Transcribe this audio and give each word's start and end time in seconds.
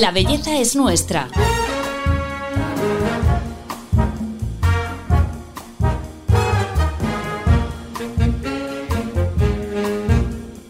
La 0.00 0.10
belleza 0.10 0.58
es 0.58 0.74
nuestra. 0.74 1.28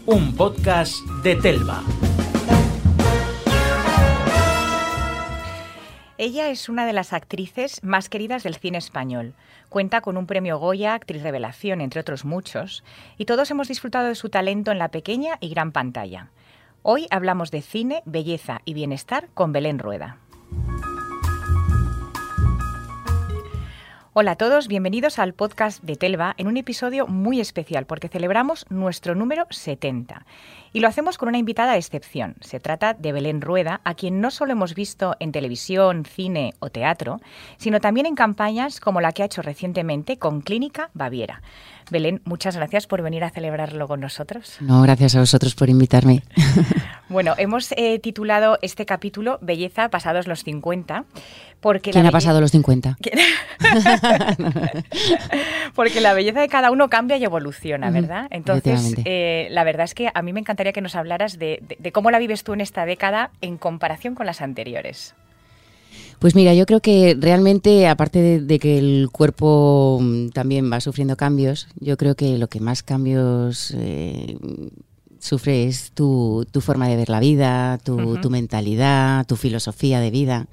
Un 0.05 0.35
podcast 0.35 0.97
de 1.23 1.37
Telva. 1.37 1.83
Ella 6.17 6.49
es 6.49 6.67
una 6.67 6.85
de 6.85 6.91
las 6.91 7.13
actrices 7.13 7.81
más 7.81 8.09
queridas 8.09 8.43
del 8.43 8.55
cine 8.55 8.77
español. 8.77 9.35
Cuenta 9.69 10.01
con 10.01 10.17
un 10.17 10.27
premio 10.27 10.59
Goya, 10.59 10.95
actriz 10.95 11.23
revelación, 11.23 11.79
entre 11.79 12.01
otros 12.01 12.25
muchos, 12.25 12.83
y 13.17 13.23
todos 13.23 13.49
hemos 13.51 13.69
disfrutado 13.69 14.09
de 14.09 14.15
su 14.15 14.27
talento 14.27 14.73
en 14.73 14.79
la 14.79 14.89
pequeña 14.89 15.37
y 15.39 15.47
gran 15.47 15.71
pantalla. 15.71 16.29
Hoy 16.85 17.07
hablamos 17.11 17.49
de 17.49 17.61
cine, 17.61 18.03
belleza 18.03 18.59
y 18.65 18.73
bienestar 18.73 19.29
con 19.33 19.53
Belén 19.53 19.79
Rueda. 19.79 20.17
Hola 24.11 24.31
a 24.31 24.35
todos, 24.35 24.67
bienvenidos 24.67 25.17
al 25.17 25.33
podcast 25.33 25.81
de 25.81 25.95
Telva 25.95 26.35
en 26.37 26.45
un 26.47 26.57
episodio 26.57 27.07
muy 27.07 27.39
especial 27.39 27.85
porque 27.85 28.09
celebramos 28.09 28.65
nuestro 28.69 29.15
número 29.15 29.47
70. 29.49 30.25
Y 30.73 30.81
lo 30.81 30.87
hacemos 30.87 31.17
con 31.17 31.29
una 31.29 31.37
invitada 31.37 31.77
excepción. 31.77 32.35
Se 32.41 32.59
trata 32.59 32.93
de 32.93 33.11
Belén 33.11 33.41
Rueda, 33.41 33.79
a 33.85 33.95
quien 33.95 34.19
no 34.21 34.29
solo 34.29 34.51
hemos 34.51 34.75
visto 34.75 35.15
en 35.19 35.31
televisión, 35.31 36.03
cine 36.05 36.53
o 36.59 36.69
teatro, 36.69 37.21
sino 37.57 37.79
también 37.79 38.05
en 38.05 38.15
campañas 38.15 38.79
como 38.79 38.99
la 38.99 39.13
que 39.13 39.23
ha 39.23 39.27
hecho 39.27 39.41
recientemente 39.41 40.17
con 40.17 40.41
Clínica 40.41 40.91
Baviera. 40.93 41.41
Belén, 41.93 42.21
muchas 42.25 42.57
gracias 42.57 42.87
por 42.87 43.01
venir 43.03 43.23
a 43.23 43.29
celebrarlo 43.29 43.87
con 43.87 44.01
nosotros. 44.01 44.57
No, 44.59 44.81
gracias 44.81 45.15
a 45.15 45.19
vosotros 45.19 45.55
por 45.55 45.69
invitarme. 45.69 46.23
Bueno, 47.09 47.35
hemos 47.37 47.71
eh, 47.73 47.99
titulado 47.99 48.57
este 48.63 48.87
capítulo 48.87 49.37
Belleza 49.41 49.89
pasados 49.89 50.25
los 50.25 50.43
50. 50.43 51.03
Porque 51.59 51.91
¿Quién 51.91 52.05
la 52.05 52.09
ha 52.09 52.11
pasado 52.11 52.41
los 52.41 52.49
50? 52.49 52.97
porque 55.75 56.01
la 56.01 56.13
belleza 56.13 56.39
de 56.41 56.47
cada 56.47 56.71
uno 56.71 56.89
cambia 56.89 57.17
y 57.17 57.23
evoluciona, 57.23 57.91
¿verdad? 57.91 58.27
Entonces, 58.31 58.95
eh, 59.05 59.47
la 59.51 59.63
verdad 59.63 59.83
es 59.83 59.93
que 59.93 60.09
a 60.11 60.21
mí 60.23 60.33
me 60.33 60.39
encantaría 60.39 60.73
que 60.73 60.81
nos 60.81 60.95
hablaras 60.95 61.37
de, 61.37 61.59
de- 61.61 61.77
de 61.79 61.91
cómo 61.91 62.09
la 62.09 62.17
vives 62.19 62.43
tú 62.43 62.53
en 62.53 62.61
esta 62.61 62.85
década 62.85 63.29
en 63.41 63.57
comparación 63.57 64.15
con 64.15 64.25
las 64.25 64.41
anteriores. 64.41 65.13
Pues 66.19 66.35
mira, 66.35 66.53
yo 66.53 66.65
creo 66.65 66.79
que 66.79 67.17
realmente, 67.19 67.87
aparte 67.87 68.19
de, 68.21 68.39
de 68.39 68.59
que 68.59 68.77
el 68.77 69.09
cuerpo 69.11 69.99
mm, 70.01 70.29
también 70.29 70.71
va 70.71 70.79
sufriendo 70.79 71.15
cambios, 71.15 71.67
yo 71.79 71.97
creo 71.97 72.15
que 72.15 72.37
lo 72.37 72.47
que 72.47 72.59
más 72.59 72.83
cambios 72.83 73.73
eh, 73.75 74.37
sufre 75.19 75.65
es 75.65 75.91
tu, 75.91 76.45
tu 76.51 76.61
forma 76.61 76.87
de 76.87 76.95
ver 76.95 77.09
la 77.09 77.19
vida, 77.19 77.77
tu 77.83 78.29
mentalidad, 78.29 79.25
tu 79.25 79.35
filosofía 79.35 79.99
de 79.99 80.11
vida. 80.11 80.47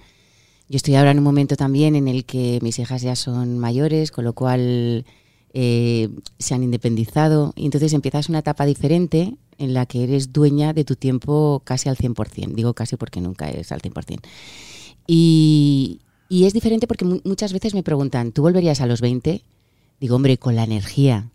Yo 0.69 0.77
estoy 0.77 0.95
ahora 0.95 1.11
en 1.11 1.19
un 1.19 1.25
momento 1.25 1.57
también 1.57 1.97
en 1.97 2.07
el 2.07 2.25
que 2.25 2.61
mis 2.63 2.79
hijas 2.79 3.03
ya 3.03 3.17
son 3.17 3.59
mayores, 3.59 4.13
con 4.13 4.25
lo 4.25 4.35
cual 4.35 5.05
eh, 5.53 6.09
se 6.39 6.55
han 6.55 6.63
independizado 6.63 7.53
y 7.57 7.65
entonces 7.65 7.93
empiezas 7.93 8.29
una 8.29 8.39
etapa 8.39 8.67
diferente 8.67 9.35
en 9.59 9.75
la 9.75 9.85
que 9.87 10.05
eres 10.05 10.33
dueña 10.33 10.73
de 10.73 10.85
tu 10.85 10.95
tiempo 10.95 11.61
casi 11.65 11.89
al 11.89 11.97
100%. 11.97 12.55
Digo 12.55 12.75
casi 12.75 12.95
porque 12.95 13.21
nunca 13.21 13.51
es 13.51 13.73
al 13.73 13.83
100%. 13.83 14.21
Y, 15.13 16.01
y 16.29 16.45
es 16.45 16.53
diferente 16.53 16.87
porque 16.87 17.05
mu- 17.05 17.21
muchas 17.25 17.53
veces 17.53 17.75
me 17.75 17.83
preguntan, 17.83 18.31
¿tú 18.31 18.43
volverías 18.43 18.81
a 18.81 18.87
los 18.87 19.01
20? 19.01 19.43
Digo, 20.01 20.15
hombre, 20.15 20.39
con 20.39 20.55
la 20.55 20.63
energía 20.63 21.31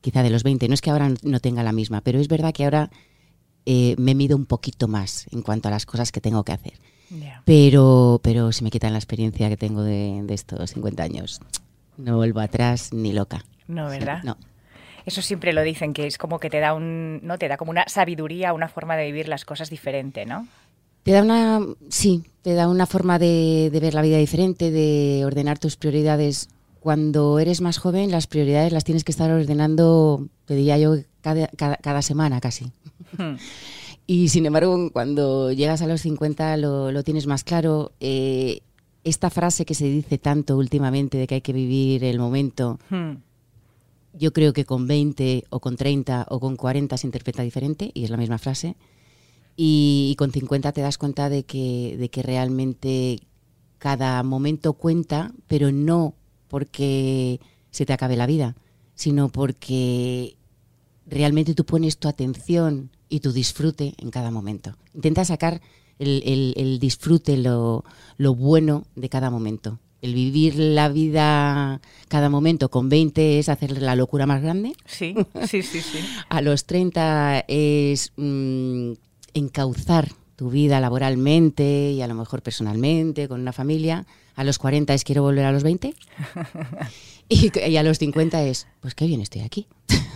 quizá 0.00 0.24
de 0.24 0.30
los 0.30 0.42
20. 0.42 0.66
No 0.66 0.74
es 0.74 0.80
que 0.80 0.90
ahora 0.90 1.12
no 1.22 1.38
tenga 1.38 1.62
la 1.62 1.70
misma, 1.72 2.00
pero 2.00 2.18
es 2.18 2.26
verdad 2.26 2.52
que 2.52 2.64
ahora 2.64 2.90
eh, 3.64 3.94
me 3.96 4.16
mido 4.16 4.36
un 4.36 4.44
poquito 4.46 4.88
más 4.88 5.26
en 5.30 5.42
cuanto 5.42 5.68
a 5.68 5.70
las 5.70 5.86
cosas 5.86 6.10
que 6.10 6.20
tengo 6.20 6.42
que 6.42 6.52
hacer. 6.52 6.74
Pero, 7.44 8.18
pero 8.24 8.50
si 8.50 8.64
me 8.64 8.70
quitan 8.70 8.92
la 8.92 8.98
experiencia 8.98 9.48
que 9.48 9.56
tengo 9.56 9.82
de, 9.82 10.22
de 10.24 10.34
estos 10.34 10.72
50 10.72 11.04
años, 11.04 11.40
no 11.96 12.16
vuelvo 12.16 12.40
atrás 12.40 12.92
ni 12.92 13.12
loca. 13.12 13.44
No, 13.68 13.86
¿verdad? 13.88 14.22
No. 14.24 14.36
Eso 15.06 15.22
siempre 15.22 15.52
lo 15.52 15.62
dicen, 15.62 15.92
que 15.92 16.08
es 16.08 16.18
como 16.18 16.40
que 16.40 16.50
te 16.50 16.58
da 16.58 16.74
un, 16.74 17.20
no 17.22 17.38
te 17.38 17.46
da 17.46 17.56
como 17.56 17.70
una 17.70 17.84
sabiduría, 17.86 18.52
una 18.52 18.68
forma 18.68 18.96
de 18.96 19.06
vivir 19.06 19.28
las 19.28 19.44
cosas 19.44 19.70
diferente, 19.70 20.26
¿no? 20.26 20.48
Te 21.06 21.12
da 21.12 21.22
una, 21.22 21.64
sí, 21.88 22.24
te 22.42 22.54
da 22.54 22.66
una 22.66 22.84
forma 22.84 23.20
de, 23.20 23.70
de 23.72 23.78
ver 23.78 23.94
la 23.94 24.02
vida 24.02 24.18
diferente, 24.18 24.72
de 24.72 25.22
ordenar 25.24 25.56
tus 25.56 25.76
prioridades. 25.76 26.48
Cuando 26.80 27.38
eres 27.38 27.60
más 27.60 27.78
joven, 27.78 28.10
las 28.10 28.26
prioridades 28.26 28.72
las 28.72 28.82
tienes 28.82 29.04
que 29.04 29.12
estar 29.12 29.30
ordenando, 29.30 30.26
te 30.46 30.56
diría 30.56 30.78
yo, 30.78 30.96
cada, 31.20 31.46
cada, 31.46 31.76
cada 31.76 32.02
semana 32.02 32.40
casi. 32.40 32.72
Hmm. 33.16 33.36
Y 34.08 34.30
sin 34.30 34.46
embargo, 34.46 34.90
cuando 34.92 35.52
llegas 35.52 35.80
a 35.80 35.86
los 35.86 36.00
50 36.00 36.56
lo, 36.56 36.90
lo 36.90 37.04
tienes 37.04 37.28
más 37.28 37.44
claro. 37.44 37.92
Eh, 38.00 38.62
esta 39.04 39.30
frase 39.30 39.64
que 39.64 39.74
se 39.74 39.84
dice 39.84 40.18
tanto 40.18 40.56
últimamente 40.56 41.18
de 41.18 41.28
que 41.28 41.36
hay 41.36 41.40
que 41.40 41.52
vivir 41.52 42.02
el 42.02 42.18
momento, 42.18 42.80
Hmm. 42.90 43.18
yo 44.12 44.32
creo 44.32 44.52
que 44.52 44.64
con 44.64 44.88
20 44.88 45.44
o 45.50 45.60
con 45.60 45.76
30 45.76 46.26
o 46.30 46.40
con 46.40 46.56
40 46.56 46.96
se 46.96 47.06
interpreta 47.06 47.44
diferente 47.44 47.92
y 47.94 48.02
es 48.02 48.10
la 48.10 48.16
misma 48.16 48.38
frase. 48.38 48.74
Y, 49.56 50.08
y 50.12 50.16
con 50.16 50.32
50 50.32 50.72
te 50.72 50.82
das 50.82 50.98
cuenta 50.98 51.28
de 51.30 51.44
que, 51.44 51.96
de 51.98 52.08
que 52.10 52.22
realmente 52.22 53.20
cada 53.78 54.22
momento 54.22 54.74
cuenta, 54.74 55.32
pero 55.46 55.72
no 55.72 56.14
porque 56.48 57.40
se 57.70 57.86
te 57.86 57.92
acabe 57.92 58.16
la 58.16 58.26
vida, 58.26 58.56
sino 58.94 59.28
porque 59.28 60.36
realmente 61.06 61.54
tú 61.54 61.64
pones 61.64 61.98
tu 61.98 62.08
atención 62.08 62.90
y 63.08 63.20
tu 63.20 63.32
disfrute 63.32 63.94
en 63.98 64.10
cada 64.10 64.30
momento. 64.30 64.76
Intenta 64.94 65.24
sacar 65.24 65.60
el, 65.98 66.22
el- 66.24 66.54
el 66.56 66.78
disfrute, 66.78 67.36
lo, 67.36 67.84
lo 68.18 68.34
bueno 68.34 68.84
de 68.96 69.08
cada 69.08 69.30
momento. 69.30 69.78
El 70.02 70.14
vivir 70.14 70.56
la 70.58 70.88
vida 70.88 71.80
cada 72.08 72.28
momento 72.28 72.70
con 72.70 72.88
20 72.88 73.38
es 73.38 73.48
hacer 73.48 73.80
la 73.80 73.96
locura 73.96 74.26
más 74.26 74.42
grande. 74.42 74.72
Sí, 74.84 75.14
sí, 75.48 75.62
sí, 75.62 75.80
sí. 75.80 75.98
A 76.28 76.42
los 76.42 76.64
30 76.66 77.44
es 77.48 78.12
mm, 78.16 78.92
encauzar 79.38 80.08
tu 80.36 80.50
vida 80.50 80.80
laboralmente 80.80 81.90
y 81.92 82.02
a 82.02 82.06
lo 82.06 82.14
mejor 82.14 82.42
personalmente, 82.42 83.28
con 83.28 83.40
una 83.40 83.52
familia. 83.52 84.04
A 84.34 84.44
los 84.44 84.58
40 84.58 84.92
es 84.94 85.02
quiero 85.04 85.22
volver 85.22 85.44
a 85.46 85.52
los 85.52 85.62
20. 85.62 85.94
y, 87.28 87.58
y 87.58 87.76
a 87.76 87.82
los 87.82 87.98
50 87.98 88.42
es, 88.42 88.66
pues 88.80 88.94
qué 88.94 89.06
bien 89.06 89.20
estoy 89.20 89.42
aquí. 89.42 89.66
Sí. 89.88 89.96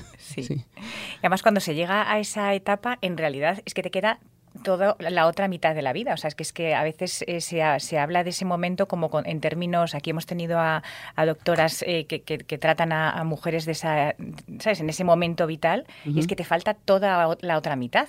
Sí. 0.45 0.55
Y 0.55 1.19
además 1.23 1.43
cuando 1.43 1.61
se 1.61 1.75
llega 1.75 2.09
a 2.13 2.21
esa 2.21 2.55
etapa, 2.55 2.99
en 3.03 3.17
realidad 3.17 3.61
es 3.65 3.75
que 3.75 3.83
te 3.83 3.91
queda 3.91 4.21
toda 4.63 4.95
la 5.01 5.27
otra 5.27 5.49
mitad 5.49 5.75
de 5.75 5.83
la 5.83 5.93
vida. 5.93 6.15
O 6.15 6.17
sea, 6.19 6.29
es 6.29 6.37
que 6.37 6.45
es 6.45 6.53
que 6.53 6.73
a 6.73 6.85
veces 6.85 7.25
eh, 7.27 7.41
se, 7.41 7.65
ha- 7.65 7.81
se 7.81 7.99
habla 7.99 8.23
de 8.23 8.31
ese 8.31 8.45
momento 8.45 8.87
como 8.87 9.11
con- 9.11 9.27
en 9.27 9.41
términos, 9.41 9.93
aquí 9.97 10.11
hemos 10.11 10.27
tenido 10.27 10.61
a, 10.61 10.85
a 11.17 11.27
doctoras 11.27 11.83
eh, 11.85 12.07
que, 12.07 12.23
que- 12.23 12.39
que 12.39 12.59
tratan 12.59 12.93
a, 12.93 13.11
a 13.11 13.25
mujeres 13.25 13.65
de 13.65 13.73
esa, 13.73 14.15
¿sabes? 14.61 14.79
En 14.79 14.89
ese 14.89 15.03
momento 15.03 15.49
vital, 15.49 15.85
y 16.05 16.21
es 16.21 16.29
que 16.29 16.37
te 16.37 16.45
falta 16.45 16.75
toda 16.75 17.37
la 17.41 17.59
otra 17.59 17.75
mitad 17.75 18.07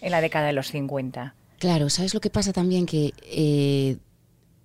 en 0.00 0.10
la 0.10 0.20
década 0.20 0.46
de 0.46 0.52
los 0.52 0.70
50. 0.70 1.34
Claro, 1.58 1.90
¿sabes 1.90 2.14
lo 2.14 2.20
que 2.20 2.30
pasa 2.30 2.52
también? 2.52 2.86
Que 2.86 3.12
eh, 3.24 3.98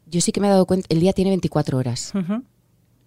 yo 0.07 0.21
sí 0.21 0.31
que 0.31 0.39
me 0.39 0.47
he 0.47 0.49
dado 0.49 0.65
cuenta, 0.65 0.87
el 0.89 0.99
día 0.99 1.13
tiene 1.13 1.31
24 1.31 1.77
horas, 1.77 2.13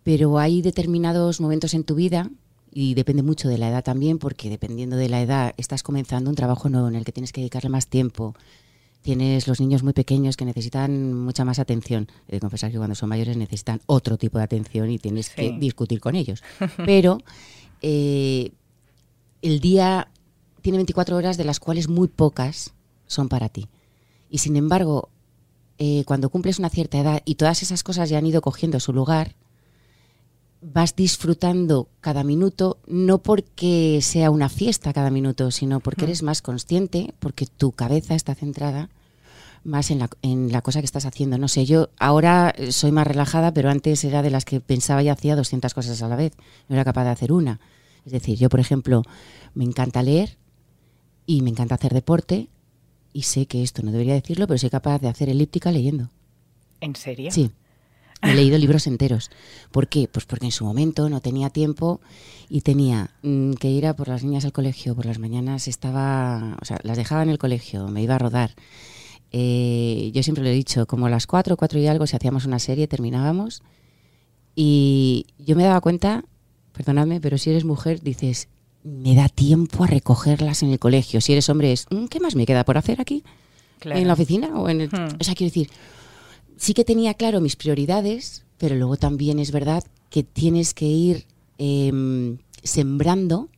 pero 0.02 0.38
hay 0.38 0.62
determinados 0.62 1.40
momentos 1.40 1.74
en 1.74 1.84
tu 1.84 1.94
vida, 1.94 2.30
y 2.70 2.94
depende 2.94 3.22
mucho 3.22 3.48
de 3.48 3.58
la 3.58 3.68
edad 3.68 3.82
también, 3.82 4.18
porque 4.18 4.50
dependiendo 4.50 4.96
de 4.96 5.08
la 5.08 5.20
edad 5.20 5.54
estás 5.56 5.82
comenzando 5.82 6.30
un 6.30 6.36
trabajo 6.36 6.68
nuevo 6.68 6.88
en 6.88 6.96
el 6.96 7.04
que 7.04 7.12
tienes 7.12 7.32
que 7.32 7.40
dedicarle 7.40 7.70
más 7.70 7.88
tiempo. 7.88 8.34
Tienes 9.02 9.46
los 9.46 9.60
niños 9.60 9.82
muy 9.82 9.92
pequeños 9.92 10.36
que 10.36 10.44
necesitan 10.44 11.14
mucha 11.14 11.44
más 11.44 11.58
atención. 11.58 12.08
He 12.28 12.32
de 12.32 12.40
confesar 12.40 12.70
que 12.70 12.78
cuando 12.78 12.94
son 12.94 13.08
mayores 13.08 13.36
necesitan 13.36 13.80
otro 13.86 14.18
tipo 14.18 14.38
de 14.38 14.44
atención 14.44 14.90
y 14.90 14.98
tienes 14.98 15.30
que 15.30 15.56
discutir 15.58 16.00
con 16.00 16.14
ellos. 16.14 16.42
Pero 16.84 17.18
eh, 17.80 18.52
el 19.40 19.60
día 19.60 20.08
tiene 20.62 20.78
24 20.78 21.16
horas 21.16 21.36
de 21.36 21.44
las 21.44 21.60
cuales 21.60 21.88
muy 21.88 22.08
pocas 22.08 22.72
son 23.06 23.28
para 23.28 23.48
ti. 23.48 23.68
Y 24.30 24.38
sin 24.38 24.56
embargo, 24.56 25.08
eh, 25.78 26.04
cuando 26.06 26.28
cumples 26.30 26.58
una 26.58 26.68
cierta 26.70 26.98
edad 26.98 27.22
y 27.24 27.36
todas 27.36 27.62
esas 27.62 27.82
cosas 27.82 28.08
ya 28.10 28.18
han 28.18 28.26
ido 28.26 28.40
cogiendo 28.42 28.80
su 28.80 28.92
lugar, 28.92 29.34
vas 30.60 30.96
disfrutando 30.96 31.88
cada 32.00 32.24
minuto, 32.24 32.78
no 32.86 33.18
porque 33.18 34.00
sea 34.02 34.30
una 34.30 34.48
fiesta 34.48 34.92
cada 34.92 35.10
minuto, 35.10 35.50
sino 35.50 35.78
porque 35.80 36.02
Mm. 36.02 36.08
eres 36.08 36.22
más 36.22 36.42
consciente, 36.42 37.14
porque 37.20 37.46
tu 37.46 37.72
cabeza 37.72 38.14
está 38.16 38.34
centrada 38.34 38.90
más 39.64 39.90
en 39.90 40.00
la, 40.00 40.08
en 40.22 40.50
la 40.50 40.62
cosa 40.62 40.80
que 40.80 40.86
estás 40.86 41.06
haciendo. 41.06 41.38
No 41.38 41.46
sé, 41.48 41.64
yo 41.64 41.90
ahora 41.98 42.52
eh, 42.56 42.72
soy 42.72 42.90
más 42.90 43.06
relajada, 43.06 43.52
pero 43.52 43.70
antes 43.70 44.02
era 44.04 44.22
de 44.22 44.30
las 44.30 44.44
que 44.44 44.60
pensaba 44.60 45.02
y 45.02 45.08
hacía 45.08 45.36
200 45.36 45.74
cosas 45.74 46.02
a 46.02 46.08
la 46.08 46.16
vez. 46.16 46.32
No 46.68 46.74
era 46.74 46.84
capaz 46.84 47.04
de 47.04 47.10
hacer 47.10 47.32
una. 47.32 47.60
Es 48.04 48.12
decir, 48.12 48.36
yo, 48.38 48.48
por 48.48 48.60
ejemplo, 48.60 49.02
me 49.54 49.64
encanta 49.64 50.02
leer 50.02 50.38
y 51.28 51.42
me 51.42 51.50
encanta 51.50 51.74
hacer 51.74 51.92
deporte 51.92 52.48
y 53.12 53.22
sé 53.22 53.44
que 53.44 53.62
esto 53.62 53.82
no 53.82 53.92
debería 53.92 54.14
decirlo, 54.14 54.46
pero 54.46 54.56
soy 54.56 54.70
capaz 54.70 54.98
de 54.98 55.08
hacer 55.08 55.28
elíptica 55.28 55.70
leyendo. 55.70 56.08
¿En 56.80 56.96
serio? 56.96 57.30
Sí. 57.30 57.50
He 58.22 58.34
leído 58.34 58.56
libros 58.56 58.86
enteros. 58.86 59.30
¿Por 59.70 59.88
qué? 59.88 60.08
Pues 60.08 60.24
porque 60.24 60.46
en 60.46 60.52
su 60.52 60.64
momento 60.64 61.10
no 61.10 61.20
tenía 61.20 61.50
tiempo 61.50 62.00
y 62.48 62.62
tenía 62.62 63.10
mm, 63.22 63.52
que 63.52 63.68
ir 63.68 63.86
a 63.86 63.94
por 63.94 64.08
las 64.08 64.24
niñas 64.24 64.46
al 64.46 64.52
colegio. 64.52 64.96
Por 64.96 65.04
las 65.04 65.18
mañanas 65.18 65.68
estaba, 65.68 66.56
o 66.62 66.64
sea, 66.64 66.78
las 66.82 66.96
dejaba 66.96 67.22
en 67.22 67.28
el 67.28 67.38
colegio, 67.38 67.88
me 67.88 68.02
iba 68.02 68.14
a 68.14 68.18
rodar. 68.18 68.54
eh, 69.30 70.10
yo 70.14 70.22
siempre 70.22 70.42
lo 70.42 70.48
he 70.48 70.54
dicho, 70.54 70.86
como 70.86 71.06
a 71.06 71.10
las 71.10 71.26
cuatro, 71.26 71.58
cuatro 71.58 71.78
y 71.78 71.86
algo, 71.86 72.06
si 72.06 72.16
hacíamos 72.16 72.46
una 72.46 72.58
serie, 72.58 72.88
terminábamos. 72.88 73.62
Y 74.56 75.26
yo 75.38 75.54
me 75.56 75.64
daba 75.64 75.82
cuenta, 75.82 76.24
perdonadme, 76.72 77.20
pero 77.20 77.36
si 77.36 77.50
eres 77.50 77.64
mujer, 77.66 78.00
dices, 78.00 78.48
me 78.84 79.14
da 79.14 79.28
tiempo 79.28 79.84
a 79.84 79.86
recogerlas 79.86 80.62
en 80.62 80.70
el 80.70 80.78
colegio. 80.78 81.20
Si 81.20 81.32
eres 81.32 81.48
hombre, 81.48 81.72
es, 81.72 81.86
"Mm, 81.90 82.06
¿qué 82.06 82.20
más 82.20 82.34
me 82.36 82.46
queda 82.46 82.64
por 82.64 82.78
hacer 82.78 83.00
aquí? 83.00 83.22
Claro. 83.80 84.00
¿En 84.00 84.06
la 84.06 84.14
oficina? 84.14 84.48
o 84.58 84.68
en 84.68 84.80
el- 84.82 84.88
Hmm. 84.88 85.16
O 85.20 85.24
sea, 85.24 85.34
quiero 85.34 85.50
decir, 85.50 85.70
sí 86.56 86.74
que 86.74 86.84
tenía 86.84 87.14
claro 87.14 87.40
mis 87.40 87.56
prioridades, 87.56 88.44
pero 88.56 88.74
luego 88.76 88.96
también 88.96 89.38
es 89.38 89.50
verdad 89.52 89.84
que 90.10 90.22
tienes 90.22 90.74
que 90.74 90.86
ir 90.86 91.26
em, 91.58 92.38
sembrando, 92.62 93.48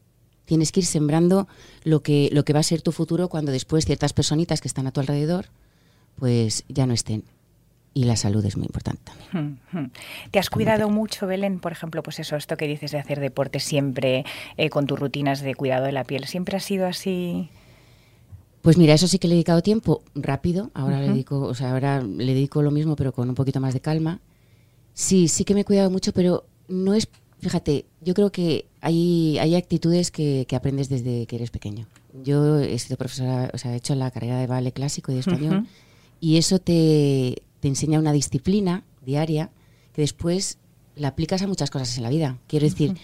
tienes 0.46 0.72
que 0.72 0.80
ir 0.80 0.86
sembrando 0.86 1.48
lo 1.84 2.02
que, 2.02 2.28
lo 2.32 2.44
que 2.44 2.52
va 2.54 2.60
a 2.60 2.64
ser 2.64 2.80
tu 2.82 2.92
futuro 2.92 3.28
cuando 3.28 3.52
después 3.52 3.84
ciertas 3.84 4.12
personitas 4.14 4.60
que 4.60 4.68
están 4.68 4.86
a 4.86 4.90
tu 4.90 5.00
alrededor, 5.00 5.46
pues 6.16 6.64
ya 6.68 6.86
no 6.86 6.94
estén. 6.94 7.24
Y 7.92 8.04
la 8.04 8.16
salud 8.16 8.44
es 8.44 8.56
muy 8.56 8.66
importante 8.66 9.02
también. 9.04 9.90
¿Te 10.30 10.38
has 10.38 10.48
cuidado 10.48 10.88
mucho, 10.90 11.26
Belén? 11.26 11.58
Por 11.58 11.72
ejemplo, 11.72 12.02
pues 12.02 12.20
eso, 12.20 12.36
esto 12.36 12.56
que 12.56 12.68
dices 12.68 12.92
de 12.92 12.98
hacer 12.98 13.18
deporte 13.18 13.58
siempre 13.58 14.24
eh, 14.56 14.70
con 14.70 14.86
tus 14.86 14.98
rutinas 14.98 15.40
de 15.40 15.54
cuidado 15.56 15.86
de 15.86 15.92
la 15.92 16.04
piel. 16.04 16.26
¿Siempre 16.26 16.56
ha 16.56 16.60
sido 16.60 16.86
así? 16.86 17.50
Pues 18.62 18.76
mira, 18.76 18.94
eso 18.94 19.08
sí 19.08 19.18
que 19.18 19.26
le 19.26 19.34
he 19.34 19.36
dedicado 19.36 19.62
tiempo 19.62 20.02
rápido. 20.14 20.70
Ahora 20.74 21.00
le 21.00 21.08
dedico, 21.08 21.40
o 21.40 21.54
sea, 21.54 21.72
ahora 21.72 22.00
le 22.00 22.34
dedico 22.34 22.62
lo 22.62 22.70
mismo, 22.70 22.94
pero 22.94 23.12
con 23.12 23.28
un 23.28 23.34
poquito 23.34 23.58
más 23.60 23.74
de 23.74 23.80
calma. 23.80 24.20
Sí, 24.92 25.28
sí 25.28 25.44
que 25.44 25.54
me 25.54 25.60
he 25.60 25.64
cuidado 25.64 25.90
mucho, 25.90 26.12
pero 26.12 26.44
no 26.68 26.94
es, 26.94 27.08
fíjate, 27.38 27.86
yo 28.02 28.14
creo 28.14 28.30
que 28.30 28.66
hay, 28.80 29.38
hay 29.38 29.56
actitudes 29.56 30.10
que, 30.10 30.44
que 30.46 30.56
aprendes 30.56 30.88
desde 30.88 31.26
que 31.26 31.36
eres 31.36 31.50
pequeño. 31.50 31.86
Yo 32.22 32.58
he 32.58 32.78
sido 32.78 32.96
profesora, 32.96 33.50
o 33.52 33.58
sea, 33.58 33.72
he 33.72 33.76
hecho 33.76 33.94
la 33.94 34.10
carrera 34.10 34.38
de 34.38 34.46
ballet 34.46 34.72
clásico 34.72 35.10
y 35.10 35.14
de 35.14 35.20
español, 35.20 35.66
y 36.20 36.36
eso 36.36 36.58
te, 36.58 37.42
te 37.60 37.68
enseña 37.68 37.98
una 37.98 38.12
disciplina 38.12 38.84
diaria 39.04 39.50
que 39.92 40.02
después 40.02 40.58
la 40.96 41.08
aplicas 41.08 41.42
a 41.42 41.46
muchas 41.46 41.70
cosas 41.70 41.96
en 41.96 42.02
la 42.02 42.10
vida. 42.10 42.38
Quiero 42.46 42.66
decir, 42.66 42.96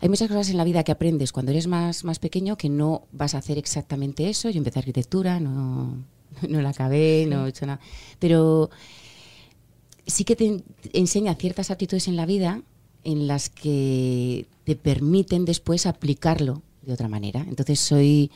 hay 0.00 0.08
muchas 0.08 0.28
cosas 0.28 0.50
en 0.50 0.56
la 0.56 0.64
vida 0.64 0.84
que 0.84 0.92
aprendes 0.92 1.32
cuando 1.32 1.52
eres 1.52 1.66
más, 1.66 2.04
más 2.04 2.18
pequeño 2.18 2.56
que 2.56 2.68
no 2.68 3.02
vas 3.12 3.34
a 3.34 3.38
hacer 3.38 3.58
exactamente 3.58 4.28
eso. 4.28 4.50
Yo 4.50 4.58
empecé 4.58 4.78
arquitectura, 4.78 5.40
no, 5.40 6.04
no 6.48 6.62
la 6.62 6.70
acabé, 6.70 7.26
no 7.28 7.46
he 7.46 7.50
hecho 7.50 7.66
nada. 7.66 7.80
Pero 8.18 8.70
sí 10.06 10.24
que 10.24 10.36
te 10.36 10.62
enseña 10.92 11.34
ciertas 11.34 11.70
actitudes 11.70 12.08
en 12.08 12.16
la 12.16 12.26
vida 12.26 12.62
en 13.04 13.26
las 13.26 13.48
que 13.48 14.46
te 14.64 14.76
permiten 14.76 15.44
después 15.44 15.86
aplicarlo 15.86 16.62
de 16.82 16.92
otra 16.92 17.08
manera. 17.08 17.44
Entonces 17.48 17.80
soy 17.80 18.30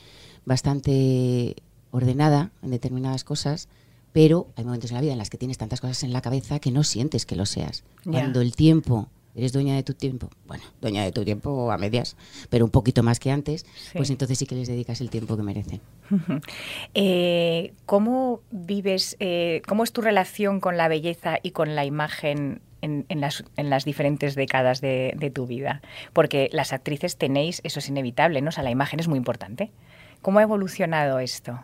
bastante 0.45 1.57
ordenada 1.91 2.51
en 2.63 2.71
determinadas 2.71 3.25
cosas, 3.25 3.69
pero 4.13 4.49
hay 4.57 4.65
momentos 4.65 4.91
en 4.91 4.97
la 4.97 5.01
vida 5.01 5.13
en 5.13 5.19
las 5.19 5.31
que 5.31 5.39
tienes 5.39 5.59
tantas 5.59 5.81
cosas 5.81 6.03
en 6.05 6.13
la 6.13 6.21
cabeza 6.23 6.59
que 6.59 6.71
no 6.71 6.85
sientes 6.85 7.27
que 7.27 7.37
lo 7.37 7.47
seas. 7.47 7.85
Cuando 8.05 8.41
el 8.41 8.55
tiempo, 8.55 9.09
eres 9.35 9.53
dueña 9.53 9.75
de 9.75 9.83
tu 9.83 9.95
tiempo, 9.95 10.29
bueno, 10.47 10.63
dueña 10.83 11.05
de 11.05 11.13
tu 11.13 11.25
tiempo 11.25 11.73
a 11.73 11.79
medias, 11.79 12.17
pero 12.51 12.65
un 12.67 12.71
poquito 12.71 13.03
más 13.03 13.19
que 13.19 13.31
antes, 13.31 13.65
Sí. 13.75 13.93
pues 13.97 14.11
entonces 14.11 14.39
sí 14.39 14.47
que 14.47 14.55
les 14.55 14.69
dedicas 14.69 15.01
el 15.01 15.09
tiempo 15.11 15.37
que 15.37 15.43
merecen. 15.43 15.81
Eh, 16.95 17.73
¿Cómo 17.87 18.41
vives, 18.51 19.17
eh, 19.21 19.63
cómo 19.67 19.85
es 19.85 19.93
tu 19.93 20.01
relación 20.03 20.61
con 20.61 20.77
la 20.77 20.89
belleza 20.89 21.39
y 21.43 21.53
con 21.53 21.75
la 21.75 21.85
imagen 21.85 22.61
en, 22.83 23.07
en 23.09 23.21
las, 23.21 23.45
en 23.57 23.71
las 23.71 23.85
diferentes 23.85 24.35
décadas 24.35 24.81
de, 24.81 25.15
de 25.17 25.31
tu 25.31 25.47
vida? 25.47 25.81
Porque 26.13 26.51
las 26.53 26.73
actrices 26.73 27.17
tenéis, 27.17 27.61
eso 27.65 27.79
es 27.79 27.89
inevitable, 27.89 28.43
¿no? 28.43 28.51
O 28.51 28.53
sea, 28.53 28.65
la 28.65 28.71
imagen 28.71 29.01
es 29.01 29.09
muy 29.09 29.17
importante. 29.17 29.71
¿Cómo 30.21 30.39
ha 30.39 30.43
evolucionado 30.43 31.19
esto? 31.19 31.59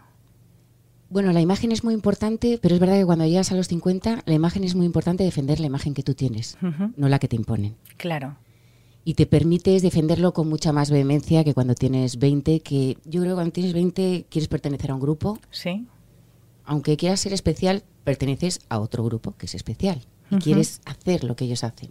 Bueno, 1.11 1.33
la 1.33 1.41
imagen 1.41 1.73
es 1.73 1.85
muy 1.85 1.95
importante, 1.95 2.59
pero 2.61 2.75
es 2.75 2.81
verdad 2.81 2.99
que 2.99 3.07
cuando 3.07 3.25
llegas 3.25 3.51
a 3.51 3.55
los 3.57 3.69
50, 3.69 4.23
la 4.27 4.35
imagen 4.35 4.63
es 4.65 4.75
muy 4.75 4.85
importante 4.85 5.25
defender 5.25 5.59
la 5.59 5.67
imagen 5.67 5.95
que 5.95 6.03
tú 6.03 6.15
tienes, 6.15 6.59
no 6.97 7.09
la 7.09 7.19
que 7.19 7.29
te 7.29 7.37
imponen. 7.37 7.77
Claro. 7.97 8.37
Y 9.05 9.15
te 9.15 9.25
permites 9.25 9.81
defenderlo 9.81 10.35
con 10.35 10.49
mucha 10.49 10.71
más 10.71 10.91
vehemencia 10.91 11.45
que 11.45 11.55
cuando 11.55 11.75
tienes 11.75 12.19
20, 12.19 12.61
que 12.61 12.99
yo 13.07 13.23
creo 13.23 13.33
que 13.33 13.37
cuando 13.37 13.53
tienes 13.53 13.73
20 13.73 14.27
quieres 14.29 14.49
pertenecer 14.49 14.91
a 14.91 14.95
un 14.95 15.01
grupo, 15.01 15.39
¿Sí? 15.51 15.87
aunque 16.67 16.99
quieras 16.99 17.21
ser 17.21 17.33
especial, 17.33 17.85
perteneces 18.05 18.61
a 18.69 18.79
otro 18.79 19.03
grupo 19.05 19.35
que 19.39 19.47
es 19.47 19.55
especial 19.55 20.03
y 20.31 20.37
quieres 20.37 20.83
hacer 20.85 21.25
lo 21.25 21.37
que 21.37 21.47
ellos 21.47 21.65
hacen. 21.65 21.91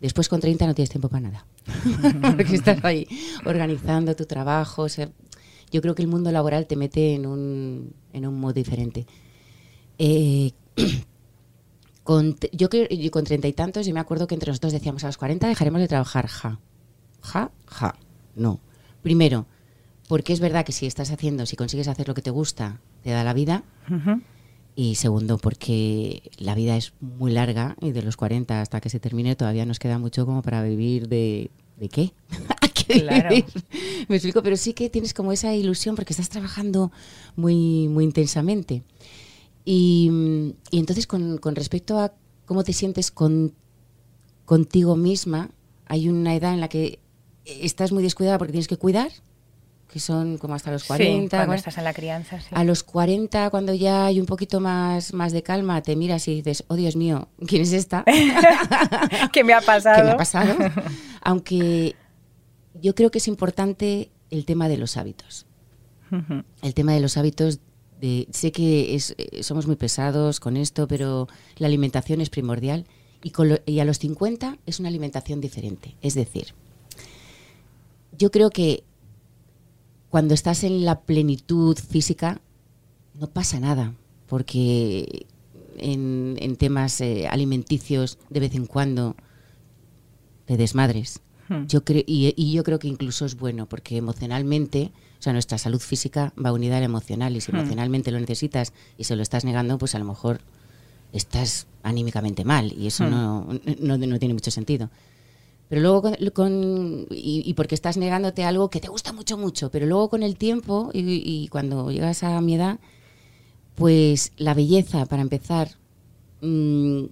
Después 0.00 0.28
con 0.28 0.40
30 0.40 0.66
no 0.68 0.74
tienes 0.74 0.90
tiempo 0.90 1.08
para 1.08 1.22
nada, 1.30 1.46
porque 2.36 2.54
estás 2.54 2.84
ahí 2.84 3.08
organizando 3.44 4.14
tu 4.14 4.26
trabajo. 4.26 4.82
o 4.82 4.88
sea, 4.88 5.08
yo 5.76 5.82
creo 5.82 5.94
que 5.94 6.00
el 6.00 6.08
mundo 6.08 6.32
laboral 6.32 6.66
te 6.66 6.74
mete 6.74 7.14
en 7.14 7.26
un, 7.26 7.92
en 8.14 8.26
un 8.26 8.40
modo 8.40 8.54
diferente. 8.54 9.06
Eh, 9.98 10.52
con, 12.02 12.36
yo, 12.52 12.68
yo 12.70 13.10
con 13.10 13.24
treinta 13.24 13.46
y 13.46 13.52
tantos, 13.52 13.86
yo 13.86 13.92
me 13.92 14.00
acuerdo 14.00 14.26
que 14.26 14.34
entre 14.34 14.50
nosotros 14.50 14.72
decíamos 14.72 15.04
a 15.04 15.08
los 15.08 15.18
40 15.18 15.46
dejaremos 15.46 15.82
de 15.82 15.88
trabajar, 15.88 16.28
ja. 16.28 16.58
Ja, 17.20 17.50
ja. 17.66 17.94
No. 18.34 18.58
Primero, 19.02 19.44
porque 20.08 20.32
es 20.32 20.40
verdad 20.40 20.64
que 20.64 20.72
si 20.72 20.86
estás 20.86 21.10
haciendo, 21.10 21.44
si 21.44 21.56
consigues 21.56 21.88
hacer 21.88 22.08
lo 22.08 22.14
que 22.14 22.22
te 22.22 22.30
gusta, 22.30 22.80
te 23.02 23.10
da 23.10 23.22
la 23.22 23.34
vida. 23.34 23.64
Y 24.74 24.94
segundo, 24.94 25.36
porque 25.36 26.30
la 26.38 26.54
vida 26.54 26.76
es 26.78 26.94
muy 27.00 27.32
larga 27.32 27.76
y 27.82 27.92
de 27.92 28.02
los 28.02 28.16
40 28.16 28.62
hasta 28.62 28.80
que 28.80 28.88
se 28.88 28.98
termine 28.98 29.36
todavía 29.36 29.66
nos 29.66 29.78
queda 29.78 29.98
mucho 29.98 30.24
como 30.24 30.40
para 30.40 30.62
vivir 30.62 31.08
de... 31.08 31.50
¿De 31.76 31.90
qué? 31.90 32.14
Claro. 32.86 33.30
Me 34.08 34.16
explico, 34.16 34.42
pero 34.42 34.56
sí 34.56 34.72
que 34.72 34.90
tienes 34.90 35.14
como 35.14 35.32
esa 35.32 35.54
ilusión 35.54 35.96
porque 35.96 36.12
estás 36.12 36.28
trabajando 36.28 36.92
muy, 37.34 37.88
muy 37.88 38.04
intensamente. 38.04 38.82
Y, 39.64 40.08
mm, 40.10 40.50
y 40.70 40.78
entonces 40.78 41.06
con, 41.06 41.38
con 41.38 41.56
respecto 41.56 41.98
a 41.98 42.12
cómo 42.44 42.64
te 42.64 42.72
sientes 42.72 43.10
con, 43.10 43.54
contigo 44.44 44.96
misma, 44.96 45.50
hay 45.86 46.08
una 46.08 46.34
edad 46.34 46.54
en 46.54 46.60
la 46.60 46.68
que 46.68 47.00
estás 47.44 47.92
muy 47.92 48.02
descuidada 48.02 48.38
porque 48.38 48.52
tienes 48.52 48.68
que 48.68 48.76
cuidar, 48.76 49.10
que 49.92 50.00
son 50.00 50.38
como 50.38 50.54
hasta 50.54 50.70
los 50.70 50.84
40. 50.84 51.24
Sí, 51.24 51.28
cuando 51.28 51.54
estás 51.54 51.78
en 51.78 51.84
la 51.84 51.92
crianza, 51.92 52.40
sí. 52.40 52.48
A 52.50 52.64
los 52.64 52.82
40, 52.82 53.50
cuando 53.50 53.72
ya 53.74 54.06
hay 54.06 54.20
un 54.20 54.26
poquito 54.26 54.60
más, 54.60 55.12
más 55.14 55.32
de 55.32 55.42
calma, 55.42 55.82
te 55.82 55.94
miras 55.96 56.26
y 56.28 56.36
dices, 56.36 56.64
oh 56.68 56.76
Dios 56.76 56.96
mío, 56.96 57.28
¿quién 57.46 57.62
es 57.62 57.72
esta? 57.72 58.04
¿Qué 59.32 59.44
me 59.44 59.52
ha 59.52 59.60
pasado? 59.60 59.96
¿Qué 59.96 60.04
me 60.04 60.10
ha 60.10 60.16
pasado? 60.16 60.54
Aunque 61.22 61.94
yo 62.82 62.94
creo 62.94 63.10
que 63.10 63.18
es 63.18 63.28
importante 63.28 64.10
el 64.30 64.44
tema 64.44 64.68
de 64.68 64.76
los 64.78 64.96
hábitos. 64.96 65.46
El 66.62 66.74
tema 66.74 66.92
de 66.92 67.00
los 67.00 67.16
hábitos, 67.16 67.58
de, 68.00 68.28
sé 68.30 68.52
que 68.52 68.94
es, 68.94 69.14
eh, 69.18 69.42
somos 69.42 69.66
muy 69.66 69.76
pesados 69.76 70.38
con 70.40 70.56
esto, 70.56 70.86
pero 70.86 71.26
la 71.56 71.66
alimentación 71.66 72.20
es 72.20 72.30
primordial 72.30 72.84
y, 73.22 73.30
con 73.30 73.48
lo- 73.48 73.58
y 73.66 73.80
a 73.80 73.84
los 73.84 73.98
50 73.98 74.58
es 74.66 74.78
una 74.78 74.88
alimentación 74.88 75.40
diferente. 75.40 75.96
Es 76.02 76.14
decir, 76.14 76.54
yo 78.18 78.30
creo 78.30 78.50
que 78.50 78.84
cuando 80.10 80.34
estás 80.34 80.62
en 80.64 80.84
la 80.84 81.00
plenitud 81.00 81.76
física 81.76 82.40
no 83.18 83.26
pasa 83.28 83.58
nada, 83.60 83.94
porque 84.28 85.26
en, 85.78 86.36
en 86.38 86.56
temas 86.56 87.00
eh, 87.00 87.26
alimenticios 87.28 88.18
de 88.30 88.40
vez 88.40 88.54
en 88.54 88.66
cuando 88.66 89.16
te 90.44 90.56
desmadres. 90.56 91.20
Hmm. 91.48 91.66
Yo 91.66 91.84
creo, 91.84 92.02
y, 92.06 92.32
y 92.36 92.52
yo 92.52 92.64
creo 92.64 92.78
que 92.78 92.88
incluso 92.88 93.24
es 93.24 93.36
bueno, 93.36 93.66
porque 93.66 93.96
emocionalmente, 93.96 94.90
o 95.18 95.22
sea, 95.22 95.32
nuestra 95.32 95.58
salud 95.58 95.80
física 95.80 96.32
va 96.42 96.52
unida 96.52 96.76
a 96.76 96.80
la 96.80 96.86
emocional, 96.86 97.36
y 97.36 97.40
si 97.40 97.52
Hmm. 97.52 97.56
emocionalmente 97.56 98.10
lo 98.10 98.18
necesitas 98.20 98.72
y 98.98 99.04
se 99.04 99.16
lo 99.16 99.22
estás 99.22 99.44
negando, 99.44 99.78
pues 99.78 99.94
a 99.94 99.98
lo 99.98 100.04
mejor 100.04 100.40
estás 101.12 101.66
anímicamente 101.82 102.44
mal, 102.44 102.72
y 102.72 102.88
eso 102.88 103.04
Hmm. 103.04 103.10
no, 103.10 103.46
no, 103.80 103.96
no 103.98 104.18
tiene 104.18 104.34
mucho 104.34 104.50
sentido. 104.50 104.90
Pero 105.68 105.80
luego, 105.82 106.02
con, 106.02 106.14
con- 106.32 107.06
y, 107.10 107.42
y 107.44 107.54
porque 107.54 107.74
estás 107.74 107.96
negándote 107.96 108.44
algo 108.44 108.70
que 108.70 108.80
te 108.80 108.88
gusta 108.88 109.12
mucho, 109.12 109.36
mucho, 109.36 109.70
pero 109.70 109.86
luego 109.86 110.08
con 110.10 110.22
el 110.22 110.36
tiempo 110.36 110.90
y, 110.94 111.00
y 111.00 111.48
cuando 111.48 111.90
llegas 111.90 112.22
a 112.22 112.40
mi 112.40 112.54
edad, 112.54 112.78
pues 113.74 114.32
la 114.36 114.54
belleza, 114.54 115.06
para 115.06 115.22
empezar, 115.22 115.70
mm, 116.40 117.04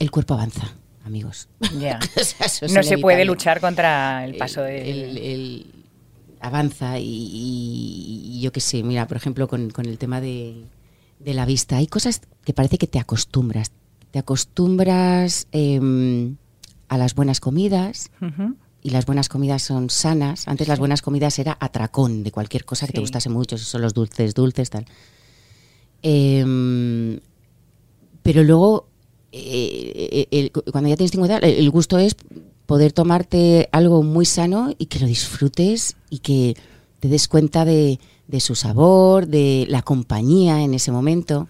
el 0.00 0.10
cuerpo 0.10 0.34
avanza, 0.34 0.74
amigos. 1.04 1.48
Ya. 1.78 1.98
O 2.20 2.24
sea, 2.24 2.46
eso 2.46 2.66
es 2.66 2.72
No 2.72 2.82
se 2.82 2.98
puede 2.98 3.24
luchar 3.24 3.60
contra 3.60 4.24
el 4.24 4.36
paso 4.36 4.62
de... 4.62 4.90
El- 4.90 5.18
el- 5.18 5.66
avanza 6.40 6.98
y, 6.98 7.04
y- 7.08 8.36
y 8.36 8.40
yo 8.42 8.52
qué 8.52 8.60
sé, 8.60 8.82
mira, 8.82 9.06
por 9.06 9.16
ejemplo, 9.16 9.48
con, 9.48 9.70
con 9.70 9.86
el 9.86 9.96
tema 9.96 10.20
de, 10.20 10.64
de 11.18 11.32
la 11.34 11.46
vista, 11.46 11.78
hay 11.78 11.86
cosas 11.86 12.20
que 12.44 12.52
parece 12.52 12.76
que 12.76 12.86
te 12.86 12.98
acostumbras. 12.98 13.70
Te 14.10 14.18
acostumbras 14.18 15.46
em, 15.52 16.36
a 16.88 16.98
las 16.98 17.14
buenas 17.14 17.40
comidas 17.40 18.10
y 18.82 18.90
las 18.90 19.06
buenas 19.06 19.28
comidas 19.30 19.62
son 19.62 19.88
sanas. 19.88 20.46
Antes 20.46 20.68
las 20.68 20.78
buenas 20.78 21.00
comidas 21.00 21.38
era 21.38 21.56
atracón 21.58 22.22
de 22.24 22.30
cualquier 22.30 22.64
cosa 22.66 22.86
que 22.86 22.92
te 22.92 23.00
gustase 23.00 23.30
mucho, 23.30 23.56
si 23.56 23.64
son 23.64 23.80
los 23.80 23.94
dulces, 23.94 24.34
dulces, 24.34 24.68
tal. 24.68 24.84
Em, 26.02 27.18
pero 28.22 28.42
luego, 28.42 28.88
eh, 29.32 29.83
el- 30.30 30.50
cuando 30.52 30.88
ya 30.90 30.96
tienes 30.96 31.10
50, 31.12 31.38
el, 31.38 31.70
gusto 31.70 31.98
es 31.98 32.16
poder 32.66 32.92
tomarte 32.92 33.68
algo 33.72 34.02
muy 34.02 34.24
sano 34.24 34.72
y 34.78 34.86
que 34.86 34.98
lo 35.00 35.06
disfrutes 35.06 35.96
y 36.10 36.18
que 36.20 36.56
te 37.00 37.08
des 37.08 37.28
cuenta 37.28 37.64
de, 37.64 37.98
de 38.28 38.40
su 38.40 38.54
sabor, 38.54 39.26
de 39.26 39.66
la 39.68 39.82
compañía 39.82 40.62
en 40.62 40.72
ese 40.74 40.90
momento. 40.92 41.48